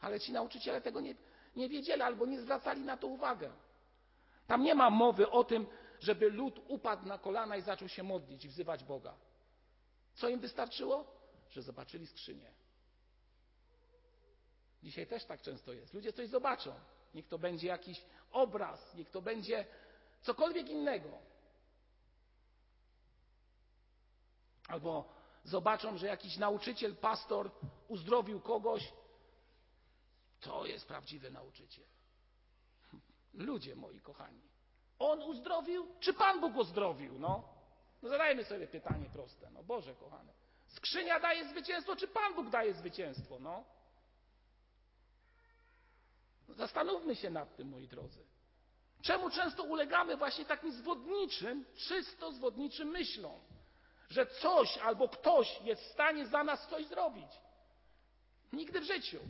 Ale 0.00 0.20
ci 0.20 0.32
nauczyciele 0.32 0.80
tego 0.80 1.00
nie, 1.00 1.14
nie 1.58 1.68
wiedzieli 1.68 2.02
albo 2.02 2.26
nie 2.26 2.40
zwracali 2.40 2.80
na 2.80 2.96
to 2.96 3.06
uwagę. 3.06 3.52
Tam 4.46 4.62
nie 4.62 4.74
ma 4.74 4.90
mowy 4.90 5.30
o 5.30 5.44
tym, 5.44 5.66
żeby 6.00 6.30
lud 6.30 6.60
upadł 6.68 7.06
na 7.06 7.18
kolana 7.18 7.56
i 7.56 7.62
zaczął 7.62 7.88
się 7.88 8.02
modlić 8.02 8.44
i 8.44 8.48
wzywać 8.48 8.84
Boga. 8.84 9.14
Co 10.14 10.28
im 10.28 10.40
wystarczyło? 10.40 11.04
Że 11.50 11.62
zobaczyli 11.62 12.06
skrzynię. 12.06 12.50
Dzisiaj 14.82 15.06
też 15.06 15.24
tak 15.24 15.42
często 15.42 15.72
jest. 15.72 15.94
Ludzie 15.94 16.12
coś 16.12 16.28
zobaczą. 16.28 16.72
Niech 17.14 17.28
to 17.28 17.38
będzie 17.38 17.68
jakiś 17.68 18.04
obraz, 18.32 18.94
niech 18.94 19.10
to 19.10 19.22
będzie 19.22 19.66
cokolwiek 20.22 20.68
innego. 20.68 21.08
Albo 24.68 25.08
zobaczą, 25.44 25.98
że 25.98 26.06
jakiś 26.06 26.36
nauczyciel, 26.36 26.96
pastor 26.96 27.50
uzdrowił 27.88 28.40
kogoś. 28.40 28.92
To 30.40 30.66
jest 30.66 30.88
prawdziwy 30.88 31.30
nauczyciel. 31.30 31.84
Ludzie 33.34 33.76
moi 33.76 34.00
kochani. 34.00 34.42
On 34.98 35.22
uzdrowił, 35.22 35.86
czy 36.00 36.14
Pan 36.14 36.40
Bóg 36.40 36.56
uzdrowił? 36.56 37.18
No, 37.18 37.48
no 38.02 38.08
zadajmy 38.08 38.44
sobie 38.44 38.66
pytanie 38.66 39.10
proste. 39.12 39.50
No 39.50 39.62
Boże 39.62 39.94
kochany. 39.94 40.32
Skrzynia 40.68 41.20
daje 41.20 41.48
zwycięstwo, 41.48 41.96
czy 41.96 42.08
Pan 42.08 42.34
Bóg 42.34 42.50
daje 42.50 42.74
zwycięstwo? 42.74 43.38
No. 43.38 43.64
Zastanówmy 46.48 47.16
się 47.16 47.30
nad 47.30 47.56
tym, 47.56 47.68
moi 47.68 47.88
drodzy. 47.88 48.24
Czemu 49.02 49.30
często 49.30 49.62
ulegamy 49.62 50.16
właśnie 50.16 50.44
takim 50.44 50.72
zwodniczym, 50.72 51.64
czysto 51.76 52.32
zwodniczym 52.32 52.88
myślom, 52.88 53.40
że 54.08 54.26
coś 54.26 54.78
albo 54.78 55.08
ktoś 55.08 55.60
jest 55.60 55.82
w 55.82 55.92
stanie 55.92 56.26
za 56.26 56.44
nas 56.44 56.68
coś 56.68 56.86
zrobić? 56.86 57.30
Nigdy 58.52 58.80
w 58.80 58.84
życiu. 58.84 59.20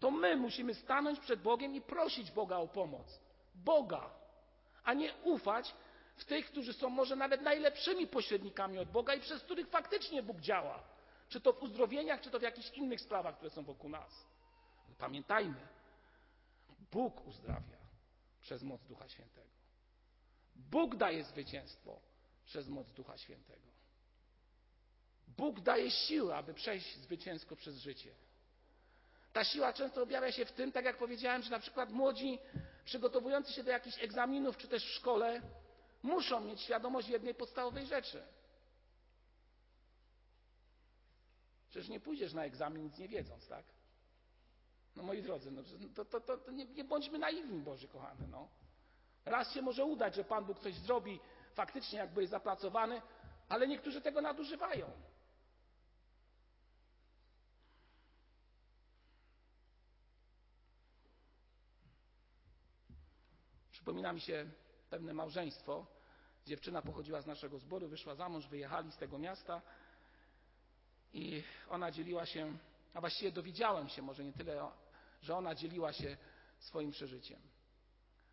To 0.00 0.10
my 0.10 0.36
musimy 0.36 0.74
stanąć 0.74 1.20
przed 1.20 1.42
Bogiem 1.42 1.74
i 1.74 1.80
prosić 1.80 2.30
Boga 2.30 2.56
o 2.56 2.68
pomoc. 2.68 3.20
Boga, 3.54 4.10
a 4.84 4.94
nie 4.94 5.14
ufać 5.24 5.74
w 6.16 6.24
tych, 6.24 6.46
którzy 6.46 6.72
są 6.72 6.90
może 6.90 7.16
nawet 7.16 7.42
najlepszymi 7.42 8.06
pośrednikami 8.06 8.78
od 8.78 8.90
Boga 8.90 9.14
i 9.14 9.20
przez 9.20 9.42
których 9.42 9.68
faktycznie 9.68 10.22
Bóg 10.22 10.40
działa. 10.40 10.82
Czy 11.28 11.40
to 11.40 11.52
w 11.52 11.62
uzdrowieniach, 11.62 12.20
czy 12.20 12.30
to 12.30 12.38
w 12.38 12.42
jakichś 12.42 12.70
innych 12.70 13.00
sprawach, 13.00 13.36
które 13.36 13.50
są 13.50 13.64
wokół 13.64 13.90
nas. 13.90 14.26
Pamiętajmy, 14.98 15.68
Bóg 16.92 17.26
uzdrawia 17.26 17.78
przez 18.40 18.62
moc 18.62 18.84
Ducha 18.84 19.08
Świętego. 19.08 19.48
Bóg 20.56 20.96
daje 20.96 21.24
zwycięstwo 21.24 22.00
przez 22.44 22.68
moc 22.68 22.92
Ducha 22.92 23.18
Świętego. 23.18 23.68
Bóg 25.28 25.60
daje 25.60 25.90
siłę, 25.90 26.36
aby 26.36 26.54
przejść 26.54 26.96
zwycięsko 26.96 27.56
przez 27.56 27.78
życie. 27.78 28.14
Ta 29.34 29.44
siła 29.44 29.72
często 29.72 30.02
objawia 30.02 30.32
się 30.32 30.44
w 30.44 30.52
tym, 30.52 30.72
tak 30.72 30.84
jak 30.84 30.96
powiedziałem, 30.96 31.42
że 31.42 31.50
na 31.50 31.58
przykład 31.58 31.90
młodzi 31.90 32.38
przygotowujący 32.84 33.52
się 33.52 33.64
do 33.64 33.70
jakichś 33.70 34.02
egzaminów, 34.02 34.56
czy 34.56 34.68
też 34.68 34.84
w 34.84 34.94
szkole, 34.94 35.42
muszą 36.02 36.40
mieć 36.40 36.60
świadomość 36.60 37.08
jednej 37.08 37.34
podstawowej 37.34 37.86
rzeczy. 37.86 38.22
Przecież 41.70 41.88
nie 41.88 42.00
pójdziesz 42.00 42.32
na 42.32 42.44
egzamin 42.44 42.84
nic 42.84 42.98
nie 42.98 43.08
wiedząc, 43.08 43.48
tak? 43.48 43.64
No 44.96 45.02
moi 45.02 45.22
drodzy, 45.22 45.50
no, 45.50 45.62
to, 45.94 46.04
to, 46.04 46.20
to, 46.20 46.38
to 46.38 46.50
nie, 46.50 46.64
nie, 46.64 46.84
bądźmy 46.84 47.18
naiwni, 47.18 47.62
Boży 47.62 47.88
kochany. 47.88 48.26
No. 48.30 48.48
Raz 49.24 49.52
się 49.52 49.62
może 49.62 49.84
udać, 49.84 50.14
że 50.14 50.24
Pan 50.24 50.44
Bóg 50.44 50.60
coś 50.60 50.74
zrobi 50.74 51.20
faktycznie, 51.54 51.98
jakby 51.98 52.20
jest 52.20 52.30
zapracowany, 52.30 53.02
ale 53.48 53.68
niektórzy 53.68 54.00
tego 54.00 54.20
nadużywają. 54.20 54.90
Przypomina 63.84 64.12
mi 64.12 64.20
się 64.20 64.46
pewne 64.90 65.14
małżeństwo. 65.14 65.86
Dziewczyna 66.46 66.82
pochodziła 66.82 67.20
z 67.20 67.26
naszego 67.26 67.58
zboru, 67.58 67.88
wyszła 67.88 68.14
za 68.14 68.28
mąż, 68.28 68.46
wyjechali 68.46 68.92
z 68.92 68.96
tego 68.96 69.18
miasta 69.18 69.62
i 71.12 71.42
ona 71.70 71.90
dzieliła 71.90 72.26
się, 72.26 72.58
a 72.94 73.00
właściwie 73.00 73.32
dowiedziałem 73.32 73.88
się, 73.88 74.02
może 74.02 74.24
nie 74.24 74.32
tyle 74.32 74.68
że 75.22 75.36
ona 75.36 75.54
dzieliła 75.54 75.92
się 75.92 76.16
swoim 76.58 76.90
przeżyciem. 76.90 77.40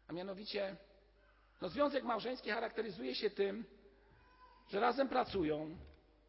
A 0.08 0.14
mianowicie, 0.14 0.78
no, 1.62 1.70
związek 1.70 2.04
małżeński 2.04 2.50
charakteryzuje 2.50 3.16
się 3.16 3.30
tym, 3.30 3.66
że 4.70 4.80
razem 4.80 5.10
pracują, 5.10 5.78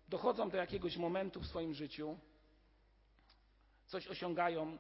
dochodzą 0.09 0.51
do 0.51 0.57
jakiegoś 0.57 0.97
momentu 0.97 1.41
w 1.41 1.47
swoim 1.47 1.75
życiu, 1.75 2.19
coś 3.87 4.07
osiągają, 4.07 4.79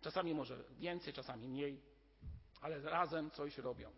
czasami 0.00 0.34
może 0.34 0.64
więcej, 0.78 1.12
czasami 1.12 1.48
mniej, 1.48 1.93
ale 2.64 2.80
razem 2.80 3.30
coś 3.30 3.58
robią. 3.58 3.92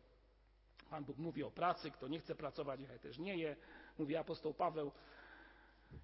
Pan 0.90 1.04
Bóg 1.04 1.18
mówi 1.18 1.42
o 1.42 1.50
pracy, 1.50 1.90
kto 1.90 2.08
nie 2.08 2.20
chce 2.20 2.34
pracować, 2.34 2.80
niechaj 2.80 3.00
też 3.00 3.18
nie 3.18 3.36
je, 3.36 3.56
mówi 3.98 4.16
apostoł 4.16 4.54
Paweł. 4.54 4.92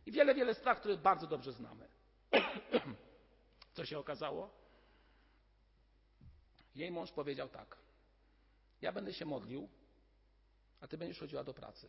I 0.07 0.13
wiele, 0.13 0.35
wiele 0.35 0.55
spraw, 0.55 0.81
które 0.81 0.97
bardzo 0.97 1.27
dobrze 1.27 1.53
znamy. 1.53 1.89
Co 3.75 3.85
się 3.85 3.99
okazało? 3.99 4.51
Jej 6.75 6.91
mąż 6.91 7.13
powiedział 7.13 7.49
tak: 7.49 7.77
Ja 8.81 8.93
będę 8.93 9.13
się 9.13 9.25
modlił, 9.25 9.69
a 10.81 10.87
ty 10.87 10.99
będziesz 10.99 11.21
chodziła 11.21 11.45
do 11.45 11.55
pracy. 11.55 11.89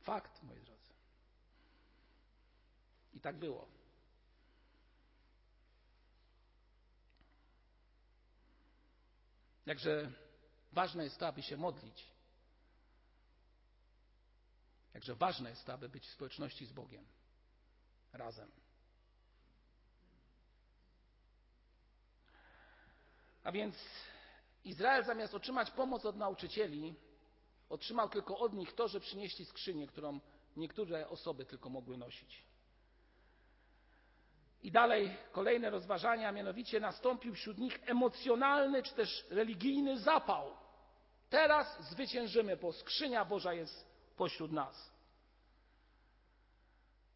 Fakt, 0.00 0.42
moi 0.42 0.60
drodzy. 0.60 0.92
I 3.12 3.20
tak 3.20 3.36
było. 3.36 3.79
Jakże 9.70 10.12
ważne 10.72 11.04
jest 11.04 11.18
to, 11.18 11.26
aby 11.26 11.42
się 11.42 11.56
modlić. 11.56 12.06
Jakże 14.94 15.14
ważne 15.14 15.50
jest 15.50 15.64
to, 15.66 15.72
aby 15.72 15.88
być 15.88 16.06
w 16.06 16.12
społeczności 16.12 16.66
z 16.66 16.72
Bogiem. 16.72 17.06
Razem. 18.12 18.50
A 23.42 23.52
więc 23.52 23.76
Izrael 24.64 25.04
zamiast 25.04 25.34
otrzymać 25.34 25.70
pomoc 25.70 26.04
od 26.04 26.16
nauczycieli, 26.16 26.94
otrzymał 27.68 28.08
tylko 28.08 28.38
od 28.38 28.52
nich 28.52 28.72
to, 28.74 28.88
że 28.88 29.00
przynieśli 29.00 29.44
skrzynię, 29.44 29.86
którą 29.86 30.20
niektóre 30.56 31.08
osoby 31.08 31.44
tylko 31.44 31.70
mogły 31.70 31.96
nosić. 31.96 32.44
I 34.62 34.72
dalej 34.72 35.16
kolejne 35.32 35.70
rozważania, 35.70 36.32
mianowicie 36.32 36.80
nastąpił 36.80 37.34
wśród 37.34 37.58
nich 37.58 37.80
emocjonalny 37.86 38.82
czy 38.82 38.94
też 38.94 39.26
religijny 39.30 39.98
zapał. 39.98 40.56
Teraz 41.30 41.90
zwyciężymy, 41.90 42.56
bo 42.56 42.72
skrzynia 42.72 43.24
Boża 43.24 43.54
jest 43.54 43.86
pośród 44.16 44.52
nas. 44.52 44.92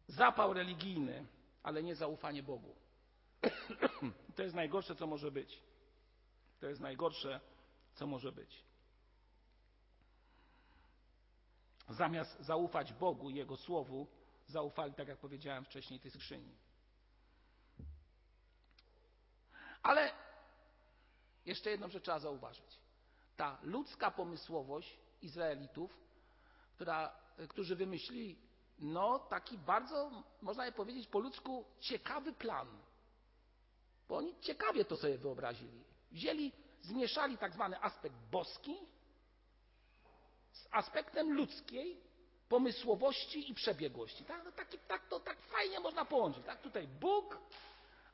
Zapał 0.07 0.53
religijny, 0.53 1.25
ale 1.63 1.83
nie 1.83 1.95
zaufanie 1.95 2.43
Bogu. 2.43 2.75
to 4.35 4.43
jest 4.43 4.55
najgorsze, 4.55 4.95
co 4.95 5.07
może 5.07 5.31
być. 5.31 5.63
To 6.59 6.67
jest 6.67 6.81
najgorsze, 6.81 7.41
co 7.93 8.07
może 8.07 8.31
być. 8.31 8.63
Zamiast 11.89 12.39
zaufać 12.39 12.93
Bogu 12.93 13.29
i 13.29 13.35
Jego 13.35 13.57
Słowu, 13.57 14.07
zaufali, 14.47 14.93
tak 14.93 15.07
jak 15.07 15.17
powiedziałem 15.17 15.65
wcześniej, 15.65 15.99
tej 15.99 16.11
skrzyni. 16.11 16.55
Ale 19.85 20.11
jeszcze 21.45 21.69
jedną 21.69 21.89
rzecz 21.89 22.03
trzeba 22.03 22.19
zauważyć. 22.19 22.79
Ta 23.37 23.57
ludzka 23.63 24.11
pomysłowość 24.11 24.97
Izraelitów, 25.21 25.97
która, 26.75 27.15
którzy 27.49 27.75
wymyślili 27.75 28.37
no, 28.79 29.19
taki 29.19 29.57
bardzo, 29.57 30.23
można 30.41 30.65
by 30.65 30.71
powiedzieć 30.71 31.07
po 31.07 31.19
ludzku, 31.19 31.65
ciekawy 31.79 32.33
plan. 32.33 32.67
Bo 34.09 34.17
oni 34.17 34.39
ciekawie 34.39 34.85
to 34.85 34.97
sobie 34.97 35.17
wyobrazili. 35.17 35.83
Wzięli, 36.11 36.51
zmieszali 36.81 37.37
tak 37.37 37.53
zwany 37.53 37.83
aspekt 37.83 38.15
boski 38.31 38.75
z 40.51 40.67
aspektem 40.71 41.33
ludzkiej 41.33 42.01
pomysłowości 42.49 43.51
i 43.51 43.53
przebiegłości. 43.53 44.25
Tak, 44.25 44.55
taki, 44.55 44.77
tak, 44.79 45.07
to 45.07 45.19
tak 45.19 45.41
fajnie 45.41 45.79
można 45.79 46.05
połączyć. 46.05 46.45
Tak? 46.45 46.61
Tutaj 46.61 46.87
Bóg, 46.87 47.37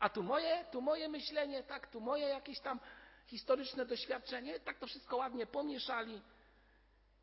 a 0.02 0.10
tu 0.10 0.24
moje, 0.24 0.66
tu 0.72 0.82
moje 0.82 1.10
myślenie, 1.10 1.64
tak, 1.64 1.88
tu 1.88 2.02
moje 2.02 2.28
jakieś 2.28 2.60
tam 2.60 2.80
historyczne 3.26 3.86
doświadczenie. 3.86 4.60
Tak 4.60 4.80
to 4.80 4.88
wszystko 4.88 5.18
ładnie 5.18 5.46
pomieszali 5.46 6.22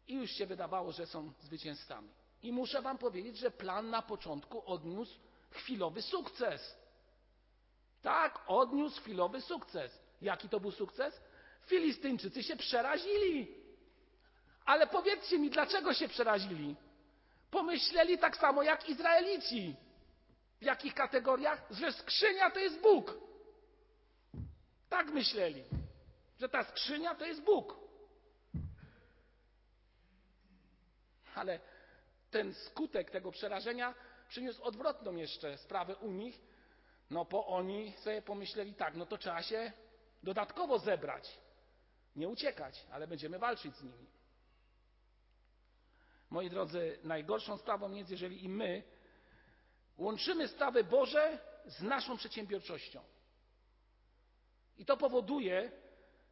i 0.09 0.15
już 0.15 0.31
się 0.31 0.47
wydawało, 0.47 0.93
że 0.93 1.07
są 1.07 1.33
zwycięzcami. 1.41 2.09
I 2.43 2.53
muszę 2.53 2.83
Wam 2.83 2.99
powiedzieć, 2.99 3.37
że 3.37 3.51
plan 3.51 3.91
na 3.91 4.03
początku 4.03 4.63
odniósł 4.67 5.19
chwilowy 5.51 6.03
sukces. 6.03 6.77
Tak, 8.03 8.41
odniósł 8.47 9.01
chwilowy 9.01 9.41
sukces. 9.41 9.99
Jaki 10.23 10.49
to 10.49 10.61
był 10.61 10.71
sukces? 10.71 11.21
Filistyńczycy 11.67 12.43
się 12.43 12.57
przerazili. 12.57 13.55
Ale 14.65 14.87
powiedzcie 14.87 15.39
mi, 15.39 15.51
dlaczego 15.51 15.95
się 15.95 16.09
przerazili? 16.09 16.77
Pomyśleli 17.51 18.19
tak 18.19 18.37
samo 18.37 18.63
jak 18.63 18.89
Izraelici. 18.89 19.77
W 20.61 20.65
jakich 20.65 20.95
kategoriach? 20.95 21.67
Że 21.71 21.93
skrzynia 21.93 22.51
to 22.51 22.59
jest 22.59 22.81
Bóg. 22.81 23.15
Tak 24.89 25.11
myśleli, 25.11 25.65
że 26.41 26.49
ta 26.49 26.65
skrzynia 26.65 27.15
to 27.15 27.25
jest 27.25 27.43
Bóg. 27.43 27.77
Ale 31.35 31.61
ten 32.31 32.55
skutek 32.55 33.11
tego 33.11 33.33
przerażenia 33.33 33.95
przyniósł 34.29 34.63
odwrotną 34.63 35.17
jeszcze 35.17 35.59
sprawę 35.59 35.97
u 35.97 36.13
nich, 36.13 36.41
no 37.11 37.25
bo 37.25 37.47
oni 37.47 37.93
sobie 37.93 38.23
pomyśleli 38.23 38.75
tak, 38.75 38.95
no 38.95 39.07
to 39.07 39.19
trzeba 39.19 39.43
się 39.43 39.73
dodatkowo 40.23 40.79
zebrać. 40.79 41.39
Nie 42.17 42.29
uciekać, 42.29 42.87
ale 42.91 43.07
będziemy 43.07 43.39
walczyć 43.39 43.77
z 43.77 43.83
nimi. 43.83 44.07
Moi 46.31 46.51
drodzy, 46.51 46.99
najgorszą 47.03 47.59
sprawą 47.59 47.93
jest, 47.93 48.11
jeżeli 48.11 48.45
i 48.45 48.49
my 48.49 48.83
łączymy 49.99 50.49
sprawy 50.49 50.85
Boże 50.85 51.39
z 51.67 51.83
naszą 51.83 52.17
przedsiębiorczością. 52.17 53.01
I 54.79 54.85
to 54.85 54.97
powoduje, 54.97 55.73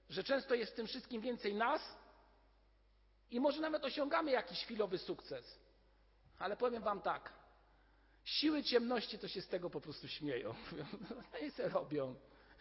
że 0.09 0.25
często 0.25 0.55
jest 0.55 0.73
w 0.73 0.77
tym 0.77 0.87
wszystkim 0.87 1.21
więcej 1.21 1.55
nas 1.55 1.97
i 3.31 3.41
może 3.41 3.61
nawet 3.61 3.85
osiągamy 3.85 4.31
jakiś 4.31 4.65
chwilowy 4.65 4.99
sukces. 4.99 5.59
Ale 6.39 6.57
powiem 6.57 6.83
Wam 6.83 7.03
tak. 7.03 7.33
Siły 8.25 8.63
ciemności 8.63 9.19
to 9.19 9.29
się 9.29 9.43
z 9.43 9.49
tego 9.49 9.71
po 9.71 9.81
prostu 9.81 10.09
śmieją. 10.09 10.55
No 11.33 11.41
niech 11.43 11.53
se 11.53 11.69
robią, 11.69 12.15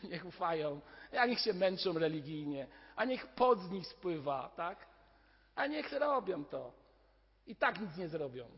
niech 0.04 0.26
ufają, 0.26 0.82
a 1.12 1.26
niech 1.26 1.40
się 1.40 1.54
męczą 1.54 1.94
religijnie, 1.94 2.68
a 2.96 3.06
niech 3.06 3.28
pod 3.28 3.60
z 3.60 3.70
nich 3.70 3.88
spływa, 3.88 4.54
tak? 4.56 4.88
A 5.56 5.68
niech 5.68 5.92
robią 5.92 6.46
to. 6.46 6.74
I 7.48 7.56
tak 7.56 7.82
nic 7.82 7.98
nie 7.98 8.10
zrobią. 8.10 8.50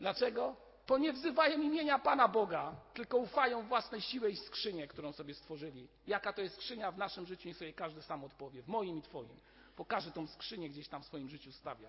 Dlaczego? 0.00 0.67
Bo 0.88 0.98
nie 0.98 1.12
wzywają 1.12 1.60
imienia 1.62 1.98
Pana 1.98 2.28
Boga, 2.28 2.76
tylko 2.94 3.16
ufają 3.16 3.62
własnej 3.62 4.00
siłę 4.00 4.30
i 4.30 4.36
skrzynię, 4.36 4.88
którą 4.88 5.12
sobie 5.12 5.34
stworzyli. 5.34 5.88
Jaka 6.06 6.32
to 6.32 6.42
jest 6.42 6.54
skrzynia 6.54 6.92
w 6.92 6.98
naszym 6.98 7.26
życiu, 7.26 7.48
niech 7.48 7.56
sobie 7.56 7.72
każdy 7.72 8.02
sam 8.02 8.24
odpowie. 8.24 8.62
W 8.62 8.68
moim 8.68 8.98
i 8.98 9.02
Twoim. 9.02 9.40
Bo 9.76 9.84
każdy 9.84 10.10
tą 10.10 10.26
skrzynię 10.26 10.70
gdzieś 10.70 10.88
tam 10.88 11.02
w 11.02 11.06
swoim 11.06 11.28
życiu 11.28 11.52
stawia 11.52 11.88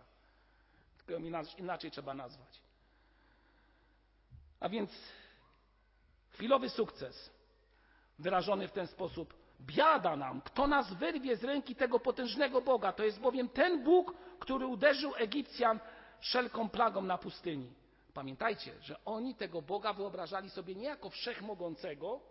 tylko 1.09 1.23
ją 1.23 1.43
inaczej 1.57 1.91
trzeba 1.91 2.13
nazwać. 2.13 2.61
A 4.59 4.69
więc 4.69 4.91
chwilowy 6.31 6.69
sukces 6.69 7.31
wyrażony 8.19 8.67
w 8.67 8.71
ten 8.71 8.87
sposób. 8.87 9.33
Biada 9.61 10.15
nam, 10.15 10.41
kto 10.41 10.67
nas 10.67 10.93
wyrwie 10.93 11.37
z 11.37 11.43
ręki 11.43 11.75
tego 11.75 11.99
potężnego 11.99 12.61
Boga. 12.61 12.93
To 12.93 13.03
jest 13.03 13.19
bowiem 13.19 13.49
ten 13.49 13.83
Bóg, 13.83 14.13
który 14.39 14.65
uderzył 14.65 15.13
Egipcjan 15.15 15.79
wszelką 16.19 16.69
plagą 16.69 17.01
na 17.01 17.17
pustyni. 17.17 17.73
Pamiętajcie, 18.19 18.73
że 18.81 19.05
oni 19.05 19.35
tego 19.35 19.61
Boga 19.61 19.93
wyobrażali 19.93 20.49
sobie 20.49 20.75
nie 20.75 20.85
jako 20.85 21.09
wszechmogącego, 21.09 22.21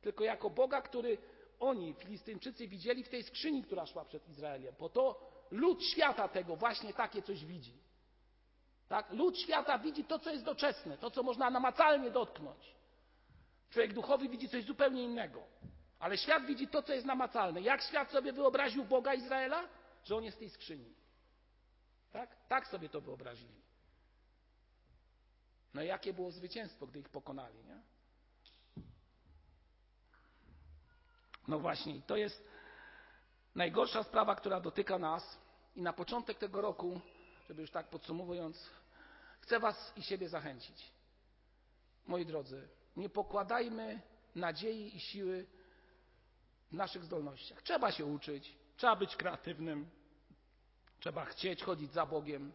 tylko 0.00 0.24
jako 0.24 0.50
Boga, 0.50 0.82
który 0.82 1.18
oni, 1.60 1.94
Filistyńczycy, 1.94 2.68
widzieli 2.68 3.04
w 3.04 3.08
tej 3.08 3.22
skrzyni, 3.22 3.62
która 3.64 3.86
szła 3.86 4.04
przed 4.04 4.28
Izraelem. 4.28 4.74
Po 4.74 4.88
to 4.88 5.30
lud 5.50 5.84
świata 5.84 6.28
tego 6.28 6.56
właśnie 6.56 6.94
takie 6.94 7.22
coś 7.22 7.44
widzi. 7.44 7.78
Tak? 8.88 9.12
Lud 9.12 9.38
świata 9.38 9.78
widzi 9.78 10.04
to, 10.04 10.18
co 10.18 10.30
jest 10.30 10.44
doczesne, 10.44 10.98
to, 10.98 11.10
co 11.10 11.22
można 11.22 11.50
namacalnie 11.50 12.10
dotknąć. 12.10 12.74
Człowiek 13.70 13.92
duchowy 13.92 14.28
widzi 14.28 14.48
coś 14.48 14.64
zupełnie 14.64 15.02
innego. 15.02 15.42
Ale 15.98 16.18
świat 16.18 16.46
widzi 16.46 16.68
to, 16.68 16.82
co 16.82 16.92
jest 16.94 17.06
namacalne. 17.06 17.60
Jak 17.60 17.82
świat 17.82 18.10
sobie 18.10 18.32
wyobraził 18.32 18.84
Boga 18.84 19.14
Izraela? 19.14 19.68
Że 20.04 20.16
on 20.16 20.24
jest 20.24 20.36
w 20.36 20.40
tej 20.40 20.50
skrzyni. 20.50 20.94
Tak? 22.12 22.36
Tak 22.48 22.66
sobie 22.68 22.88
to 22.88 23.00
wyobrazili. 23.00 23.65
No 25.76 25.82
i 25.82 25.86
jakie 25.86 26.12
było 26.12 26.30
zwycięstwo, 26.30 26.86
gdy 26.86 27.00
ich 27.00 27.08
pokonali, 27.08 27.58
nie? 27.64 27.80
No 31.48 31.58
właśnie, 31.58 32.02
to 32.02 32.16
jest 32.16 32.48
najgorsza 33.54 34.02
sprawa, 34.02 34.34
która 34.34 34.60
dotyka 34.60 34.98
nas. 34.98 35.38
I 35.76 35.82
na 35.82 35.92
początek 35.92 36.38
tego 36.38 36.60
roku 36.60 37.00
żeby 37.48 37.62
już 37.62 37.70
tak 37.70 37.90
podsumowując, 37.90 38.70
chcę 39.40 39.60
Was 39.60 39.92
i 39.96 40.02
siebie 40.02 40.28
zachęcić. 40.28 40.92
Moi 42.06 42.26
drodzy, 42.26 42.68
nie 42.96 43.08
pokładajmy 43.08 44.00
nadziei 44.34 44.96
i 44.96 45.00
siły 45.00 45.46
w 46.72 46.74
naszych 46.74 47.04
zdolnościach. 47.04 47.62
Trzeba 47.62 47.92
się 47.92 48.04
uczyć, 48.04 48.56
trzeba 48.76 48.96
być 48.96 49.16
kreatywnym, 49.16 49.90
trzeba 51.00 51.24
chcieć 51.24 51.62
chodzić 51.62 51.92
za 51.92 52.06
Bogiem, 52.06 52.52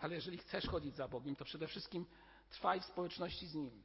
ale 0.00 0.14
jeżeli 0.14 0.38
chcesz 0.38 0.66
chodzić 0.66 0.96
za 0.96 1.08
Bogiem, 1.08 1.36
to 1.36 1.44
przede 1.44 1.66
wszystkim 1.66 2.06
trwaj 2.50 2.80
w 2.80 2.84
społeczności 2.84 3.46
z 3.46 3.54
Nim. 3.54 3.82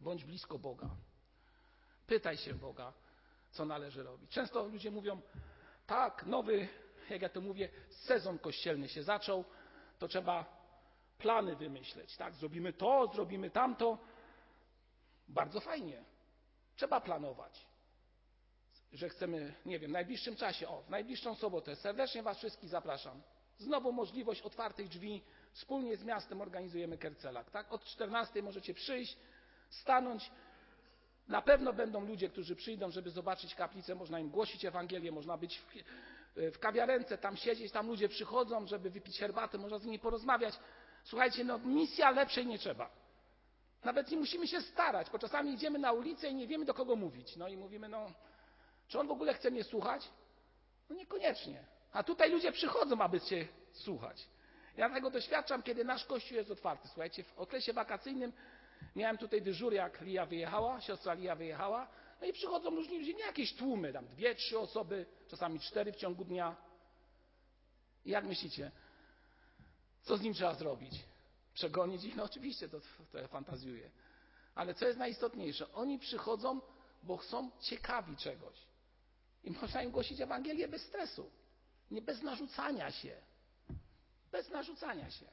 Bądź 0.00 0.24
blisko 0.24 0.58
Boga. 0.58 0.90
Pytaj 2.06 2.36
się 2.36 2.54
Boga, 2.54 2.92
co 3.50 3.64
należy 3.64 4.02
robić. 4.02 4.30
Często 4.30 4.66
ludzie 4.68 4.90
mówią, 4.90 5.20
tak, 5.86 6.26
nowy 6.26 6.68
jak 7.10 7.22
ja 7.22 7.28
to 7.28 7.40
mówię, 7.40 7.68
sezon 7.88 8.38
kościelny 8.38 8.88
się 8.88 9.02
zaczął, 9.02 9.44
to 9.98 10.08
trzeba 10.08 10.62
plany 11.18 11.56
wymyśleć, 11.56 12.16
tak? 12.16 12.34
Zrobimy 12.34 12.72
to, 12.72 13.10
zrobimy 13.14 13.50
tamto. 13.50 13.98
Bardzo 15.28 15.60
fajnie. 15.60 16.04
Trzeba 16.76 17.00
planować. 17.00 17.66
Że 18.92 19.08
chcemy, 19.08 19.54
nie 19.66 19.78
wiem, 19.78 19.90
w 19.90 19.92
najbliższym 19.92 20.36
czasie, 20.36 20.68
o, 20.68 20.82
w 20.82 20.90
najbliższą 20.90 21.34
sobotę 21.34 21.76
serdecznie 21.76 22.22
Was 22.22 22.38
wszystkich 22.38 22.68
zapraszam. 22.70 23.22
Znowu 23.58 23.92
możliwość 23.92 24.42
otwartych 24.42 24.88
drzwi 24.88 25.22
wspólnie 25.52 25.96
z 25.96 26.04
miastem 26.04 26.40
organizujemy 26.40 26.98
Kercelak. 26.98 27.50
Tak? 27.50 27.72
Od 27.72 27.84
14 27.84 28.42
możecie 28.42 28.74
przyjść, 28.74 29.16
stanąć. 29.70 30.30
Na 31.28 31.42
pewno 31.42 31.72
będą 31.72 32.06
ludzie, 32.06 32.28
którzy 32.28 32.56
przyjdą, 32.56 32.90
żeby 32.90 33.10
zobaczyć 33.10 33.54
kaplicę, 33.54 33.94
można 33.94 34.20
im 34.20 34.30
głosić 34.30 34.64
Ewangelię, 34.64 35.12
można 35.12 35.36
być 35.36 35.58
w, 35.58 35.72
w 36.36 36.58
kawiarence, 36.58 37.18
tam 37.18 37.36
siedzieć, 37.36 37.72
tam 37.72 37.86
ludzie 37.86 38.08
przychodzą, 38.08 38.66
żeby 38.66 38.90
wypić 38.90 39.18
herbatę, 39.18 39.58
można 39.58 39.78
z 39.78 39.84
nimi 39.84 39.98
porozmawiać. 39.98 40.54
Słuchajcie, 41.04 41.44
no 41.44 41.58
misja 41.58 42.10
lepszej 42.10 42.46
nie 42.46 42.58
trzeba. 42.58 42.90
Nawet 43.84 44.10
nie 44.10 44.16
musimy 44.16 44.48
się 44.48 44.60
starać, 44.60 45.10
bo 45.10 45.18
czasami 45.18 45.52
idziemy 45.52 45.78
na 45.78 45.92
ulicę 45.92 46.28
i 46.28 46.34
nie 46.34 46.46
wiemy 46.46 46.64
do 46.64 46.74
kogo 46.74 46.96
mówić. 46.96 47.36
No 47.36 47.48
i 47.48 47.56
mówimy, 47.56 47.88
no, 47.88 48.12
czy 48.88 48.98
on 49.00 49.06
w 49.08 49.10
ogóle 49.10 49.34
chce 49.34 49.50
mnie 49.50 49.64
słuchać? 49.64 50.08
No 50.90 50.96
niekoniecznie. 50.96 51.64
A 51.92 52.02
tutaj 52.02 52.30
ludzie 52.30 52.52
przychodzą, 52.52 53.00
aby 53.00 53.20
cię 53.20 53.48
słuchać. 53.72 54.28
Ja 54.76 54.90
tego 54.90 55.10
doświadczam, 55.10 55.62
kiedy 55.62 55.84
nasz 55.84 56.04
kościół 56.04 56.36
jest 56.36 56.50
otwarty. 56.50 56.88
Słuchajcie, 56.88 57.24
w 57.24 57.38
okresie 57.38 57.72
wakacyjnym 57.72 58.32
miałem 58.96 59.18
tutaj 59.18 59.42
dyżur, 59.42 59.72
jak 59.72 60.00
Lia 60.00 60.26
wyjechała, 60.26 60.80
siostra 60.80 61.14
Lia 61.14 61.36
wyjechała, 61.36 61.88
no 62.20 62.26
i 62.26 62.32
przychodzą 62.32 62.70
różni 62.70 62.98
ludzie, 62.98 63.14
nie 63.14 63.24
jakieś 63.24 63.54
tłumy, 63.54 63.92
tam 63.92 64.06
dwie, 64.06 64.34
trzy 64.34 64.58
osoby, 64.58 65.06
czasami 65.28 65.60
cztery 65.60 65.92
w 65.92 65.96
ciągu 65.96 66.24
dnia. 66.24 66.56
I 68.04 68.10
jak 68.10 68.24
myślicie, 68.24 68.70
co 70.02 70.16
z 70.16 70.22
nim 70.22 70.34
trzeba 70.34 70.54
zrobić? 70.54 70.94
Przegonić 71.54 72.04
ich? 72.04 72.16
No 72.16 72.24
oczywiście, 72.24 72.68
to, 72.68 72.80
to 73.12 73.28
fantazjuję. 73.28 73.90
Ale 74.54 74.74
co 74.74 74.86
jest 74.86 74.98
najistotniejsze? 74.98 75.72
Oni 75.72 75.98
przychodzą, 75.98 76.60
bo 77.02 77.22
są 77.22 77.50
ciekawi 77.60 78.16
czegoś. 78.16 78.56
I 79.44 79.50
można 79.50 79.82
im 79.82 79.90
głosić 79.90 80.20
Ewangelię 80.20 80.68
bez 80.68 80.82
stresu, 80.82 81.30
nie 81.92 82.02
bez 82.02 82.22
narzucania 82.22 82.90
się. 82.90 83.16
Bez 84.30 84.50
narzucania 84.50 85.10
się. 85.10 85.26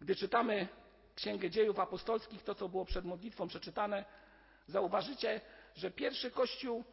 Gdy 0.00 0.16
czytamy 0.16 0.68
Księgę 1.14 1.50
Dziejów 1.50 1.78
Apostolskich, 1.78 2.42
to 2.44 2.54
co 2.54 2.68
było 2.68 2.84
przed 2.84 3.04
modlitwą 3.04 3.48
przeczytane, 3.48 4.04
zauważycie, 4.66 5.40
że 5.74 5.90
pierwszy 5.90 6.30
Kościół 6.30 6.84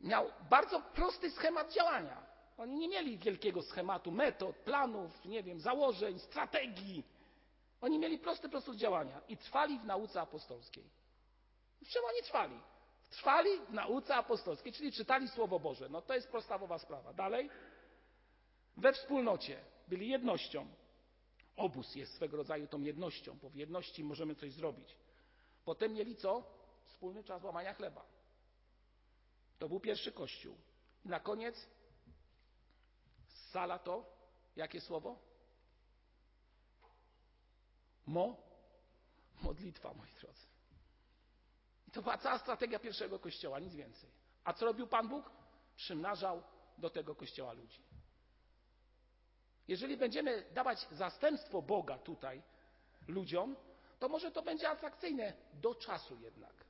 miał 0.00 0.30
bardzo 0.50 0.80
prosty 0.80 1.30
schemat 1.30 1.72
działania. 1.72 2.26
Oni 2.58 2.76
nie 2.78 2.88
mieli 2.88 3.18
wielkiego 3.18 3.62
schematu, 3.62 4.10
metod, 4.10 4.56
planów, 4.56 5.24
nie 5.24 5.42
wiem, 5.42 5.60
założeń, 5.60 6.18
strategii. 6.18 7.04
Oni 7.80 7.98
mieli 7.98 8.18
prosty 8.18 8.48
sposób 8.48 8.76
działania 8.76 9.20
i 9.28 9.36
trwali 9.36 9.78
w 9.78 9.84
nauce 9.84 10.20
apostolskiej. 10.20 10.84
W 11.82 11.88
czym 11.88 12.02
oni 12.04 12.22
trwali? 12.22 12.60
Trwali 13.10 13.50
w 13.68 13.72
nauce 13.72 14.16
apostolskiej, 14.16 14.72
czyli 14.72 14.92
czytali 14.92 15.28
Słowo 15.28 15.60
Boże. 15.60 15.88
No 15.88 16.02
to 16.02 16.14
jest 16.14 16.28
podstawowa 16.28 16.78
sprawa. 16.78 17.12
Dalej, 17.12 17.50
we 18.76 18.92
wspólnocie 18.92 19.64
byli 19.88 20.08
jednością. 20.08 20.66
Obóz 21.56 21.94
jest 21.94 22.14
swego 22.14 22.36
rodzaju 22.36 22.66
tą 22.66 22.80
jednością, 22.80 23.38
bo 23.42 23.50
w 23.50 23.54
jedności 23.54 24.04
możemy 24.04 24.34
coś 24.34 24.52
zrobić. 24.52 24.96
Potem 25.64 25.92
mieli 25.92 26.16
co? 26.16 26.42
Wspólny 26.84 27.24
czas 27.24 27.42
łamania 27.42 27.74
chleba. 27.74 28.04
To 29.58 29.68
był 29.68 29.80
pierwszy 29.80 30.12
kościół. 30.12 30.56
I 31.04 31.08
na 31.08 31.20
koniec 31.20 31.66
sala 33.50 33.78
to 33.78 34.04
jakie 34.56 34.80
słowo? 34.80 35.18
Mo? 38.06 38.36
Modlitwa, 39.42 39.94
moi 39.94 40.10
drodzy. 40.20 40.49
To 41.92 42.02
była 42.02 42.18
cała 42.18 42.38
strategia 42.38 42.78
pierwszego 42.78 43.18
kościoła, 43.18 43.58
nic 43.58 43.74
więcej. 43.74 44.10
A 44.44 44.52
co 44.52 44.66
robił 44.66 44.86
Pan 44.86 45.08
Bóg? 45.08 45.30
Przymnażał 45.76 46.42
do 46.78 46.90
tego 46.90 47.14
kościoła 47.14 47.52
ludzi. 47.52 47.82
Jeżeli 49.68 49.96
będziemy 49.96 50.44
dawać 50.54 50.86
zastępstwo 50.92 51.62
Boga 51.62 51.98
tutaj 51.98 52.42
ludziom, 53.08 53.56
to 53.98 54.08
może 54.08 54.30
to 54.30 54.42
będzie 54.42 54.68
atrakcyjne 54.68 55.32
do 55.52 55.74
czasu 55.74 56.20
jednak. 56.20 56.64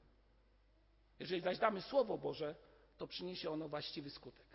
Jeżeli 1.19 1.41
zaś 1.41 1.59
damy 1.59 1.83
Słowo 1.83 2.19
Boże, 2.19 2.55
to 2.97 3.07
przyniesie 3.07 3.51
ono 3.51 3.69
właściwy 3.69 4.11
skutek, 4.11 4.47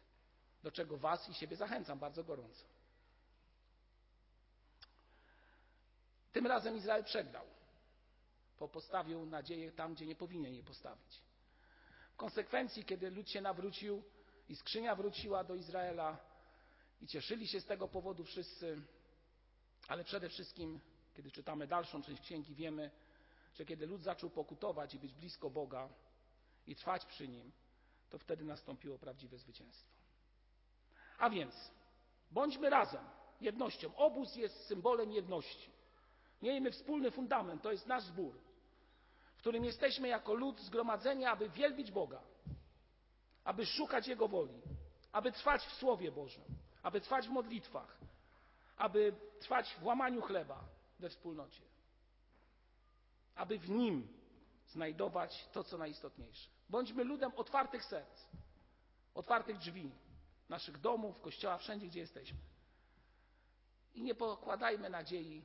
do 0.64 0.72
czego 0.72 0.98
Was 0.98 1.30
i 1.30 1.34
siebie 1.34 1.56
zachęcam 1.56 2.00
bardzo 2.00 2.24
gorąco. 2.24 2.66
Tym 6.32 6.48
razem 6.48 6.76
Izrael 6.78 7.04
przegrał, 7.04 7.46
bo 8.60 8.68
postawił 8.68 9.26
nadzieję 9.26 9.72
tam, 9.72 9.94
gdzie 9.94 10.06
nie 10.06 10.16
powinien 10.16 10.54
jej 10.54 10.64
postawić. 10.64 11.22
W 12.12 12.16
konsekwencji, 12.16 12.86
kiedy 12.86 13.10
lud 13.10 13.30
się 13.30 13.42
nawrócił 13.42 14.04
i 14.50 14.56
skrzynia 14.56 14.96
wróciła 14.96 15.44
do 15.44 15.56
Izraela, 15.56 16.18
i 17.02 17.08
cieszyli 17.08 17.48
się 17.48 17.62
z 17.62 17.66
tego 17.66 17.88
powodu 17.88 18.24
wszyscy, 18.24 18.82
ale 19.88 20.04
przede 20.04 20.30
wszystkim, 20.30 20.80
kiedy 21.14 21.32
czytamy 21.32 21.68
dalszą 21.68 22.02
część 22.02 22.22
księgi, 22.22 22.56
wiemy, 22.56 22.92
że 23.54 23.66
kiedy 23.66 23.86
lud 23.86 24.02
zaczął 24.02 24.30
pokutować 24.30 24.94
i 24.94 25.00
być 25.00 25.14
blisko 25.14 25.50
Boga 25.50 25.90
i 26.68 26.76
trwać 26.76 27.06
przy 27.06 27.28
nim, 27.28 27.52
to 28.10 28.18
wtedy 28.18 28.46
nastąpiło 28.46 29.00
prawdziwe 29.00 29.38
zwycięstwo. 29.38 29.90
A 31.18 31.30
więc 31.30 31.72
bądźmy 32.32 32.70
razem, 32.70 33.06
jednością. 33.42 33.96
Obóz 33.96 34.36
jest 34.36 34.66
symbolem 34.66 35.12
jedności. 35.12 35.72
Miejmy 36.42 36.72
wspólny 36.72 37.12
fundament, 37.12 37.62
to 37.62 37.72
jest 37.72 37.88
nasz 37.88 38.04
zbór, 38.04 38.40
którym 39.46 39.66
jesteśmy 39.66 40.08
jako 40.08 40.34
lud 40.34 40.62
zgromadzeni, 40.62 41.26
aby 41.26 41.50
wielbić 41.50 41.92
Boga, 41.92 42.22
aby 43.44 43.66
szukać 43.66 44.08
Jego 44.08 44.28
woli, 44.28 44.62
aby 45.12 45.32
trwać 45.32 45.66
w 45.66 45.74
Słowie 45.74 46.12
Bożym, 46.12 46.44
aby 46.84 47.02
trwać 47.02 47.28
w 47.28 47.32
modlitwach, 47.32 47.98
aby 48.78 49.14
trwać 49.40 49.76
w 49.76 49.84
łamaniu 49.84 50.22
chleba 50.22 50.64
we 51.00 51.10
wspólnocie, 51.10 51.62
aby 53.36 53.60
w 53.60 53.70
nim 53.70 54.08
znajdować 54.68 55.50
to, 55.52 55.64
co 55.64 55.78
najistotniejsze. 55.78 56.50
Bądźmy 56.70 57.04
ludem 57.04 57.32
otwartych 57.36 57.86
serc, 57.86 58.26
otwartych 59.16 59.58
drzwi, 59.58 59.92
naszych 60.50 60.78
domów, 60.78 61.22
kościoła, 61.22 61.58
wszędzie, 61.58 61.88
gdzie 61.88 62.00
jesteśmy. 62.00 62.40
I 63.96 64.04
nie 64.04 64.16
pokładajmy 64.16 64.90
nadziei 64.90 65.44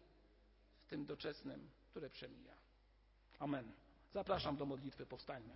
w 0.86 0.86
tym 0.86 1.06
doczesnym, 1.06 1.70
które 1.90 2.10
przemija. 2.10 2.54
Amen. 3.38 3.89
Zapraszam 4.12 4.56
do 4.56 4.66
modlitwy, 4.66 5.06
powstańmy. 5.06 5.54